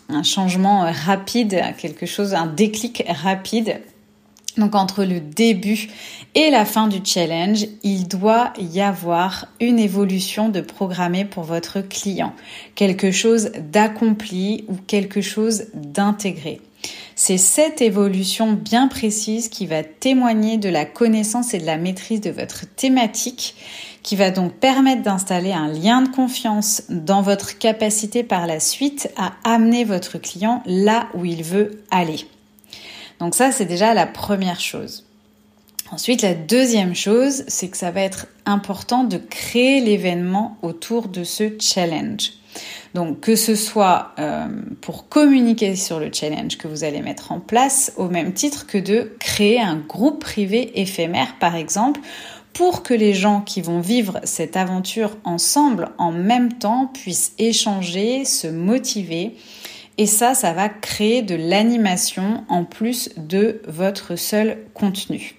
un, 0.09 0.15
un, 0.15 0.23
changement 0.23 0.91
rapide, 0.91 1.61
quelque 1.77 2.05
chose, 2.05 2.33
un 2.33 2.47
déclic 2.47 3.03
rapide. 3.07 3.81
Donc, 4.57 4.75
entre 4.75 5.03
le 5.03 5.19
début 5.19 5.87
et 6.35 6.51
la 6.51 6.65
fin 6.65 6.87
du 6.87 6.99
challenge, 7.03 7.65
il 7.81 8.07
doit 8.07 8.53
y 8.59 8.81
avoir 8.81 9.47
une 9.59 9.79
évolution 9.79 10.49
de 10.49 10.61
programmer 10.61 11.25
pour 11.25 11.43
votre 11.43 11.81
client, 11.81 12.33
quelque 12.75 13.11
chose 13.11 13.51
d'accompli 13.71 14.65
ou 14.67 14.75
quelque 14.75 15.21
chose 15.21 15.65
d'intégré. 15.73 16.61
C'est 17.15 17.37
cette 17.37 17.81
évolution 17.81 18.53
bien 18.53 18.87
précise 18.87 19.47
qui 19.49 19.65
va 19.65 19.83
témoigner 19.83 20.57
de 20.57 20.69
la 20.69 20.85
connaissance 20.85 21.53
et 21.53 21.59
de 21.59 21.65
la 21.65 21.77
maîtrise 21.77 22.21
de 22.21 22.31
votre 22.31 22.65
thématique, 22.65 23.55
qui 24.01 24.15
va 24.15 24.31
donc 24.31 24.53
permettre 24.53 25.03
d'installer 25.03 25.53
un 25.53 25.67
lien 25.67 26.01
de 26.01 26.09
confiance 26.09 26.83
dans 26.89 27.21
votre 27.21 27.57
capacité 27.57 28.23
par 28.23 28.47
la 28.47 28.59
suite 28.59 29.09
à 29.15 29.33
amener 29.43 29.85
votre 29.85 30.17
client 30.17 30.61
là 30.65 31.07
où 31.13 31.23
il 31.23 31.43
veut 31.43 31.83
aller. 31.91 32.25
Donc 33.19 33.35
ça, 33.35 33.51
c'est 33.51 33.65
déjà 33.65 33.93
la 33.93 34.05
première 34.05 34.59
chose. 34.59 35.05
Ensuite, 35.91 36.23
la 36.23 36.33
deuxième 36.33 36.95
chose, 36.95 37.43
c'est 37.47 37.69
que 37.69 37.77
ça 37.77 37.91
va 37.91 38.01
être 38.01 38.27
important 38.45 39.03
de 39.03 39.17
créer 39.17 39.79
l'événement 39.79 40.57
autour 40.61 41.07
de 41.07 41.23
ce 41.23 41.53
challenge. 41.59 42.31
Donc 42.93 43.19
que 43.21 43.35
ce 43.35 43.55
soit 43.55 44.11
euh, 44.19 44.47
pour 44.81 45.09
communiquer 45.09 45.75
sur 45.75 45.99
le 45.99 46.09
challenge 46.11 46.57
que 46.57 46.67
vous 46.67 46.83
allez 46.83 47.01
mettre 47.01 47.31
en 47.31 47.39
place, 47.39 47.93
au 47.97 48.09
même 48.09 48.33
titre 48.33 48.67
que 48.67 48.77
de 48.77 49.15
créer 49.19 49.59
un 49.59 49.77
groupe 49.77 50.19
privé 50.19 50.79
éphémère, 50.79 51.35
par 51.39 51.55
exemple, 51.55 51.99
pour 52.53 52.83
que 52.83 52.93
les 52.93 53.13
gens 53.13 53.41
qui 53.41 53.61
vont 53.61 53.79
vivre 53.79 54.19
cette 54.23 54.55
aventure 54.55 55.17
ensemble 55.23 55.89
en 55.97 56.11
même 56.11 56.53
temps 56.53 56.87
puissent 56.93 57.33
échanger, 57.39 58.25
se 58.25 58.47
motiver. 58.47 59.35
Et 59.97 60.05
ça, 60.05 60.33
ça 60.33 60.53
va 60.53 60.69
créer 60.69 61.21
de 61.21 61.35
l'animation 61.35 62.43
en 62.49 62.63
plus 62.63 63.09
de 63.17 63.61
votre 63.67 64.15
seul 64.15 64.57
contenu. 64.73 65.35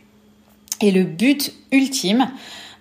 Et 0.81 0.90
le 0.90 1.05
but 1.05 1.53
ultime, 1.72 2.31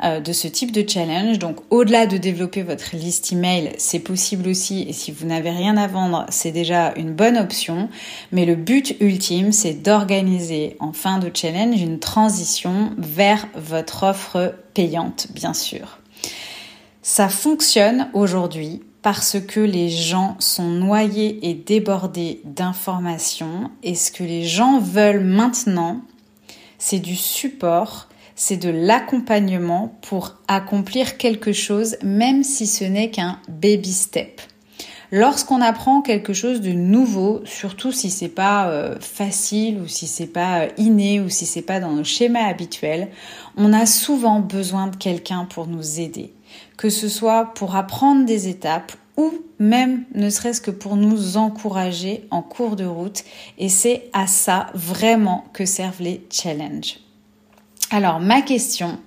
euh, 0.04 0.20
de 0.20 0.34
ce 0.34 0.48
type 0.48 0.72
de 0.72 0.88
challenge. 0.88 1.40
Donc 1.40 1.58
au-delà 1.70 2.06
de 2.06 2.18
développer 2.18 2.64
votre 2.64 2.96
liste 2.96 3.32
email, 3.32 3.72
c'est 3.78 4.00
possible 4.00 4.50
aussi 4.50 4.86
et 4.88 4.94
si 4.94 5.12
vous 5.12 5.26
n'avez 5.26 5.50
rien 5.50 5.78
à 5.78 5.88
vendre, 5.88 6.26
c'est 6.30 6.52
déjà 6.52 6.94
une 6.96 7.14
bonne 7.14 7.38
option. 7.38 7.90
Mais 8.32 8.46
le 8.46 8.56
but 8.56 8.96
ultime, 9.00 9.52
c'est 9.52 9.74
d'organiser 9.74 10.76
en 10.80 10.94
fin 10.94 11.20
de 11.20 11.32
challenge 11.34 11.82
une 11.82 12.00
transition 12.00 12.92
vers 12.98 13.48
votre 13.56 14.04
offre 14.04 14.56
payante, 14.74 15.28
bien 15.34 15.54
sûr. 15.54 16.00
Ça 17.02 17.30
fonctionne 17.30 18.10
aujourd'hui 18.14 18.82
parce 19.02 19.38
que 19.40 19.60
les 19.60 19.90
gens 19.90 20.36
sont 20.40 20.70
noyés 20.70 21.50
et 21.50 21.54
débordés 21.54 22.42
d'informations 22.46 23.70
et 23.84 23.96
ce 23.96 24.12
que 24.12 24.24
les 24.24 24.46
gens 24.46 24.80
veulent 24.80 25.24
maintenant, 25.24 26.02
c'est 26.78 27.00
du 27.00 27.16
support 27.16 28.08
c'est 28.36 28.58
de 28.58 28.70
l'accompagnement 28.70 29.98
pour 30.02 30.36
accomplir 30.48 31.18
quelque 31.18 31.54
chose, 31.54 31.98
même 32.04 32.44
si 32.44 32.68
ce 32.68 32.84
n'est 32.84 33.12
qu'un 33.12 33.40
baby 33.48 33.92
step. 33.92 34.42
Lorsqu'on 35.12 35.62
apprend 35.62 36.02
quelque 36.02 36.34
chose 36.34 36.60
de 36.60 36.72
nouveau, 36.72 37.42
surtout 37.46 37.92
si 37.92 38.10
c'est 38.10 38.30
pas 38.30 38.70
euh, 38.70 39.00
facile 39.00 39.80
ou 39.80 39.88
si 39.88 40.08
c'est 40.08 40.26
pas 40.26 40.62
euh, 40.62 40.70
inné 40.78 41.22
ou 41.22 41.30
si 41.30 41.46
c'est 41.46 41.62
pas 41.62 41.80
dans 41.80 41.92
nos 41.92 42.04
schémas 42.04 42.48
habituels, 42.48 43.10
on 43.56 43.74
a 43.74 43.86
souvent 43.86 44.40
besoin 44.40 44.88
de 44.88 44.96
quelqu'un 44.96 45.46
pour 45.46 45.68
nous 45.68 46.00
aider. 46.00 46.34
Que 46.78 46.90
ce 46.90 47.08
soit 47.10 47.54
pour 47.54 47.76
apprendre 47.76 48.26
des 48.26 48.48
étapes 48.48 48.94
ou 49.16 49.32
même 49.60 50.06
ne 50.16 50.32
serait-ce 50.32 50.62
que 50.62 50.72
pour 50.72 50.96
nous 50.96 51.38
encourager 51.38 52.26
en 52.32 52.42
cours 52.42 52.76
de 52.76 52.86
route. 52.86 53.24
Et 53.60 53.70
c'est 53.70 54.10
à 54.14 54.26
ça 54.26 54.72
vraiment 54.74 55.44
que 55.54 55.66
servent 55.66 56.02
les 56.02 56.26
challenges. 56.32 57.03
Alors 57.94 58.20
ma 58.20 58.42
question, 58.42 58.98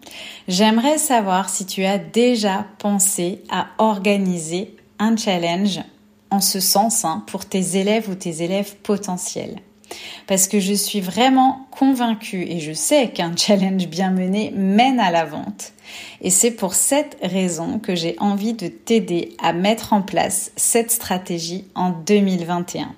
j'aimerais 0.46 0.98
savoir 0.98 1.48
si 1.48 1.66
tu 1.66 1.84
as 1.84 1.98
déjà 1.98 2.66
pensé 2.78 3.42
à 3.50 3.66
organiser 3.78 4.76
un 5.00 5.16
challenge 5.16 5.80
en 6.30 6.40
ce 6.40 6.60
sens 6.60 7.04
hein, 7.04 7.24
pour 7.26 7.46
tes 7.46 7.78
élèves 7.78 8.08
ou 8.08 8.14
tes 8.14 8.44
élèves 8.44 8.76
potentiels. 8.84 9.56
Parce 10.28 10.46
que 10.46 10.60
je 10.60 10.72
suis 10.72 11.00
vraiment 11.00 11.66
convaincue 11.72 12.42
et 12.42 12.60
je 12.60 12.72
sais 12.72 13.08
qu'un 13.08 13.34
challenge 13.36 13.88
bien 13.88 14.12
mené 14.12 14.52
mène 14.54 15.00
à 15.00 15.10
la 15.10 15.24
vente. 15.24 15.72
Et 16.20 16.30
c'est 16.30 16.52
pour 16.52 16.74
cette 16.74 17.16
raison 17.20 17.80
que 17.80 17.96
j'ai 17.96 18.14
envie 18.20 18.54
de 18.54 18.68
t'aider 18.68 19.34
à 19.42 19.52
mettre 19.52 19.94
en 19.94 20.02
place 20.02 20.52
cette 20.54 20.92
stratégie 20.92 21.64
en 21.74 21.90
2021. 21.90 22.94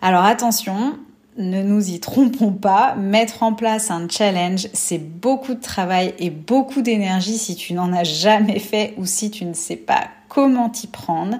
Alors 0.00 0.24
attention, 0.24 0.98
ne 1.38 1.62
nous 1.62 1.90
y 1.90 2.00
trompons 2.00 2.52
pas, 2.52 2.94
mettre 2.96 3.42
en 3.42 3.54
place 3.54 3.90
un 3.90 4.08
challenge, 4.08 4.68
c'est 4.72 4.98
beaucoup 4.98 5.54
de 5.54 5.60
travail 5.60 6.14
et 6.18 6.30
beaucoup 6.30 6.82
d'énergie 6.82 7.38
si 7.38 7.56
tu 7.56 7.72
n'en 7.72 7.92
as 7.92 8.04
jamais 8.04 8.58
fait 8.58 8.94
ou 8.98 9.06
si 9.06 9.30
tu 9.30 9.44
ne 9.44 9.54
sais 9.54 9.76
pas 9.76 10.08
comment 10.28 10.70
t'y 10.70 10.86
prendre. 10.86 11.38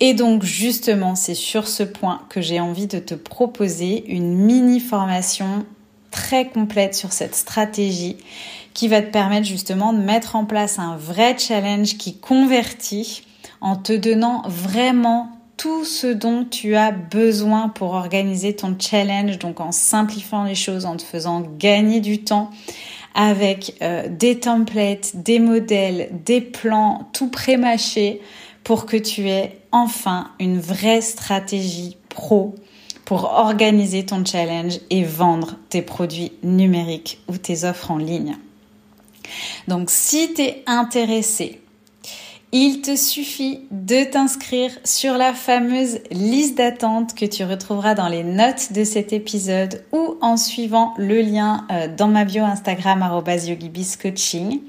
Et 0.00 0.14
donc 0.14 0.42
justement, 0.42 1.14
c'est 1.14 1.34
sur 1.34 1.68
ce 1.68 1.82
point 1.82 2.22
que 2.28 2.40
j'ai 2.40 2.60
envie 2.60 2.86
de 2.86 2.98
te 2.98 3.14
proposer 3.14 4.04
une 4.08 4.34
mini 4.34 4.80
formation 4.80 5.64
très 6.10 6.48
complète 6.48 6.94
sur 6.94 7.12
cette 7.12 7.34
stratégie 7.34 8.16
qui 8.72 8.88
va 8.88 9.02
te 9.02 9.10
permettre 9.10 9.46
justement 9.46 9.92
de 9.92 9.98
mettre 9.98 10.36
en 10.36 10.44
place 10.44 10.78
un 10.78 10.96
vrai 10.96 11.36
challenge 11.38 11.96
qui 11.96 12.16
convertit 12.16 13.22
en 13.60 13.76
te 13.76 13.92
donnant 13.92 14.42
vraiment 14.46 15.30
tout 15.56 15.84
ce 15.84 16.06
dont 16.06 16.44
tu 16.44 16.74
as 16.76 16.90
besoin 16.90 17.68
pour 17.68 17.92
organiser 17.92 18.54
ton 18.54 18.76
challenge, 18.78 19.38
donc 19.38 19.60
en 19.60 19.72
simplifiant 19.72 20.44
les 20.44 20.54
choses, 20.54 20.84
en 20.84 20.96
te 20.96 21.02
faisant 21.02 21.42
gagner 21.58 22.00
du 22.00 22.22
temps 22.22 22.50
avec 23.14 23.76
euh, 23.80 24.08
des 24.08 24.40
templates, 24.40 25.12
des 25.14 25.38
modèles, 25.38 26.08
des 26.24 26.40
plans, 26.40 27.08
tout 27.12 27.28
pré-mâché 27.28 28.20
pour 28.64 28.86
que 28.86 28.96
tu 28.96 29.28
aies 29.28 29.58
enfin 29.70 30.30
une 30.40 30.58
vraie 30.58 31.00
stratégie 31.00 31.96
pro 32.08 32.54
pour 33.04 33.24
organiser 33.24 34.06
ton 34.06 34.24
challenge 34.24 34.80
et 34.90 35.04
vendre 35.04 35.56
tes 35.68 35.82
produits 35.82 36.32
numériques 36.42 37.20
ou 37.28 37.36
tes 37.36 37.64
offres 37.64 37.90
en 37.90 37.98
ligne. 37.98 38.36
Donc 39.68 39.90
si 39.90 40.32
tu 40.34 40.42
es 40.42 40.62
intéressé, 40.66 41.60
il 42.56 42.82
te 42.82 42.94
suffit 42.94 43.62
de 43.72 44.04
t'inscrire 44.04 44.70
sur 44.84 45.14
la 45.14 45.34
fameuse 45.34 45.98
liste 46.12 46.56
d'attente 46.56 47.16
que 47.16 47.26
tu 47.26 47.42
retrouveras 47.42 47.94
dans 47.94 48.06
les 48.06 48.22
notes 48.22 48.72
de 48.72 48.84
cet 48.84 49.12
épisode 49.12 49.82
ou 49.90 50.16
en 50.20 50.36
suivant 50.36 50.94
le 50.96 51.20
lien 51.20 51.66
euh, 51.72 51.88
dans 51.88 52.06
ma 52.06 52.24
bio 52.24 52.44
Instagram 52.44 53.04
@yogibiscoaching. 53.26 54.60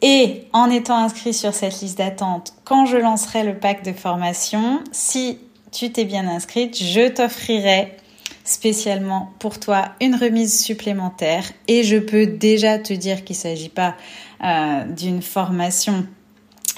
Et 0.00 0.46
en 0.54 0.70
étant 0.70 0.96
inscrit 0.96 1.34
sur 1.34 1.52
cette 1.52 1.82
liste 1.82 1.98
d'attente, 1.98 2.54
quand 2.64 2.86
je 2.86 2.96
lancerai 2.96 3.44
le 3.44 3.54
pack 3.54 3.84
de 3.84 3.92
formation, 3.92 4.80
si 4.90 5.40
tu 5.72 5.92
t'es 5.92 6.06
bien 6.06 6.26
inscrite, 6.26 6.82
je 6.82 7.06
t'offrirai 7.08 7.98
spécialement 8.44 9.28
pour 9.38 9.60
toi 9.60 9.90
une 10.00 10.14
remise 10.14 10.58
supplémentaire 10.58 11.44
et 11.68 11.82
je 11.82 11.98
peux 11.98 12.24
déjà 12.24 12.78
te 12.78 12.94
dire 12.94 13.24
qu'il 13.24 13.36
ne 13.36 13.40
s'agit 13.40 13.68
pas 13.68 13.94
euh, 14.42 14.84
d'une 14.86 15.20
formation, 15.20 16.06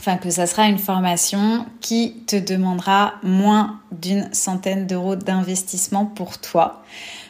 enfin 0.02 0.16
que 0.16 0.30
ça 0.30 0.48
sera 0.48 0.66
une 0.66 0.78
formation 0.78 1.64
qui 1.80 2.24
te 2.26 2.34
demandera 2.34 3.14
moins 3.22 3.78
d'une 3.92 4.28
centaine 4.32 4.88
d'euros 4.88 5.14
d'investissement 5.14 6.06
pour 6.06 6.38
toi. 6.38 6.82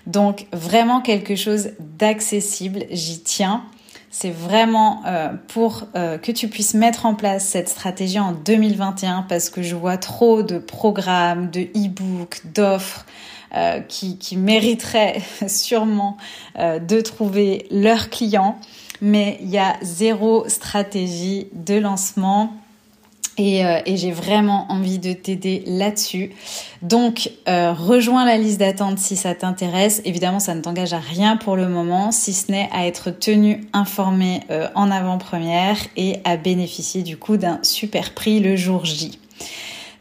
Donc 0.07 0.47
vraiment 0.55 1.03
quelque 1.03 1.37
chose 1.37 1.73
d'accessible, 1.79 2.85
j'y 2.91 3.21
tiens. 3.21 3.63
C'est 4.11 4.31
vraiment 4.31 5.03
euh, 5.05 5.29
pour 5.49 5.87
euh, 5.97 6.17
que 6.17 6.33
tu 6.33 6.49
puisses 6.49 6.73
mettre 6.73 7.05
en 7.05 7.15
place 7.15 7.45
cette 7.45 7.69
stratégie 7.69 8.19
en 8.19 8.33
2021 8.33 9.27
parce 9.29 9.51
que 9.51 9.61
je 9.61 9.75
vois 9.75 9.99
trop 9.99 10.43
de 10.43 10.57
programmes, 10.57 11.51
de 11.51 11.61
e-books, 11.77 12.41
d'offres 12.55 13.05
euh, 13.55 13.81
qui, 13.81 14.17
qui, 14.17 14.39
mériteraient 14.39 15.21
sûrement 15.47 16.17
de 16.59 17.01
trouver 17.03 17.67
leurs 17.71 18.09
clients, 18.09 18.59
mais 19.03 19.37
il 19.43 19.51
y 19.51 19.59
a 19.59 19.77
zéro 19.83 20.49
stratégie 20.49 21.49
de 21.53 21.75
lancement 21.75 22.55
euh, 23.43 23.81
et, 23.87 23.97
j'ai 23.97 24.11
vraiment 24.11 24.67
envie 24.69 24.99
de 24.99 25.13
t'aider 25.13 25.63
là-dessus. 25.67 26.31
Donc, 26.83 27.31
euh, 27.49 27.73
rejoins 27.73 28.25
la 28.25 28.37
liste 28.37 28.59
d'attente 28.61 28.99
si 28.99 29.17
ça 29.17 29.35
t'intéresse. 29.35 30.03
Évidemment, 30.05 30.41
ça 30.41 30.55
ne 30.55 30.61
t'engage 30.61 30.93
à 30.93 30.99
rien 30.99 31.37
pour 31.37 31.57
le 31.57 31.69
moment, 31.69 32.11
si 32.11 32.33
ce 32.33 32.51
n'est 32.51 32.69
à 32.73 32.87
être 32.87 33.11
tenu 33.11 33.65
informé 33.73 34.41
euh, 34.51 34.69
en 34.75 34.91
avant-première 34.91 35.77
et 35.97 36.17
à 36.25 36.37
bénéficier 36.37 37.03
du 37.03 37.17
coup 37.17 37.37
d'un 37.37 37.59
super 37.63 38.15
prix 38.15 38.41
le 38.41 38.57
jour 38.57 38.85
J. 38.85 39.19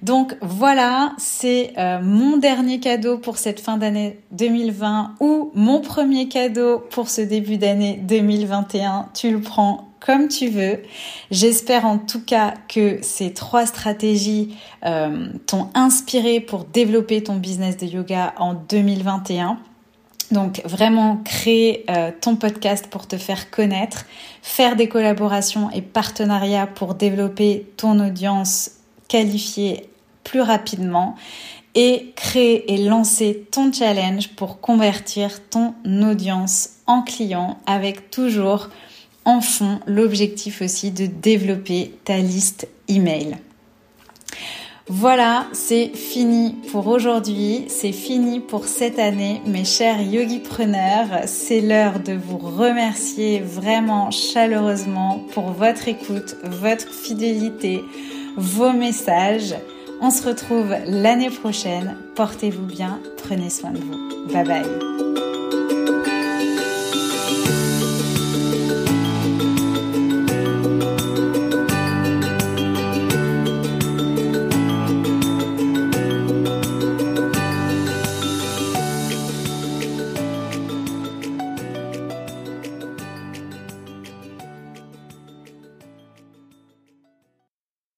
Donc 0.01 0.35
voilà, 0.41 1.13
c'est 1.19 1.73
mon 2.01 2.37
dernier 2.37 2.79
cadeau 2.79 3.19
pour 3.19 3.37
cette 3.37 3.59
fin 3.59 3.77
d'année 3.77 4.17
2020 4.31 5.13
ou 5.19 5.51
mon 5.53 5.79
premier 5.79 6.27
cadeau 6.27 6.79
pour 6.89 7.07
ce 7.07 7.21
début 7.21 7.57
d'année 7.57 7.99
2021. 8.01 9.09
Tu 9.13 9.29
le 9.29 9.41
prends 9.41 9.90
comme 10.01 10.27
tu 10.27 10.49
veux. 10.49 10.81
J'espère 11.29 11.85
en 11.85 11.97
tout 11.97 12.21
cas 12.21 12.55
que 12.67 12.99
ces 13.01 13.33
trois 13.33 13.65
stratégies 13.65 14.55
euh, 14.85 15.27
t'ont 15.47 15.69
inspiré 15.73 16.41
pour 16.41 16.65
développer 16.65 17.23
ton 17.23 17.35
business 17.35 17.77
de 17.77 17.85
yoga 17.85 18.33
en 18.37 18.55
2021. 18.55 19.59
Donc 20.31 20.61
vraiment 20.65 21.17
créer 21.17 21.85
euh, 21.89 22.11
ton 22.19 22.35
podcast 22.35 22.87
pour 22.87 23.07
te 23.07 23.17
faire 23.17 23.51
connaître, 23.51 24.05
faire 24.41 24.75
des 24.75 24.87
collaborations 24.87 25.69
et 25.71 25.81
partenariats 25.81 26.67
pour 26.67 26.95
développer 26.95 27.67
ton 27.77 27.99
audience 27.99 28.71
qualifiée 29.07 29.89
plus 30.23 30.41
rapidement 30.41 31.15
et 31.75 32.13
créer 32.15 32.73
et 32.73 32.77
lancer 32.77 33.47
ton 33.51 33.71
challenge 33.71 34.29
pour 34.29 34.61
convertir 34.61 35.47
ton 35.49 35.73
audience 36.01 36.69
en 36.87 37.01
client 37.01 37.57
avec 37.65 38.09
toujours 38.09 38.69
en 39.25 39.41
fond 39.41 39.79
l'objectif 39.87 40.61
aussi 40.61 40.91
de 40.91 41.05
développer 41.05 41.93
ta 42.03 42.17
liste 42.17 42.67
email. 42.87 43.37
Voilà, 44.87 45.45
c'est 45.53 45.95
fini 45.95 46.55
pour 46.71 46.87
aujourd'hui, 46.87 47.65
c'est 47.69 47.93
fini 47.93 48.39
pour 48.39 48.65
cette 48.65 48.99
année, 48.99 49.41
mes 49.45 49.63
chers 49.63 50.01
yogipreneurs. 50.01 51.23
C'est 51.27 51.61
l'heure 51.61 51.99
de 51.99 52.13
vous 52.13 52.37
remercier 52.37 53.39
vraiment 53.39 54.11
chaleureusement 54.11 55.23
pour 55.33 55.51
votre 55.51 55.87
écoute, 55.87 56.35
votre 56.43 56.91
fidélité, 56.91 57.81
vos 58.35 58.73
messages. 58.73 59.55
On 60.01 60.09
se 60.09 60.27
retrouve 60.27 60.75
l'année 60.87 61.29
prochaine. 61.29 61.95
Portez-vous 62.15 62.65
bien, 62.65 62.99
prenez 63.17 63.49
soin 63.49 63.71
de 63.71 63.77
vous. 63.77 64.33
Bye 64.33 64.43
bye. 64.45 65.10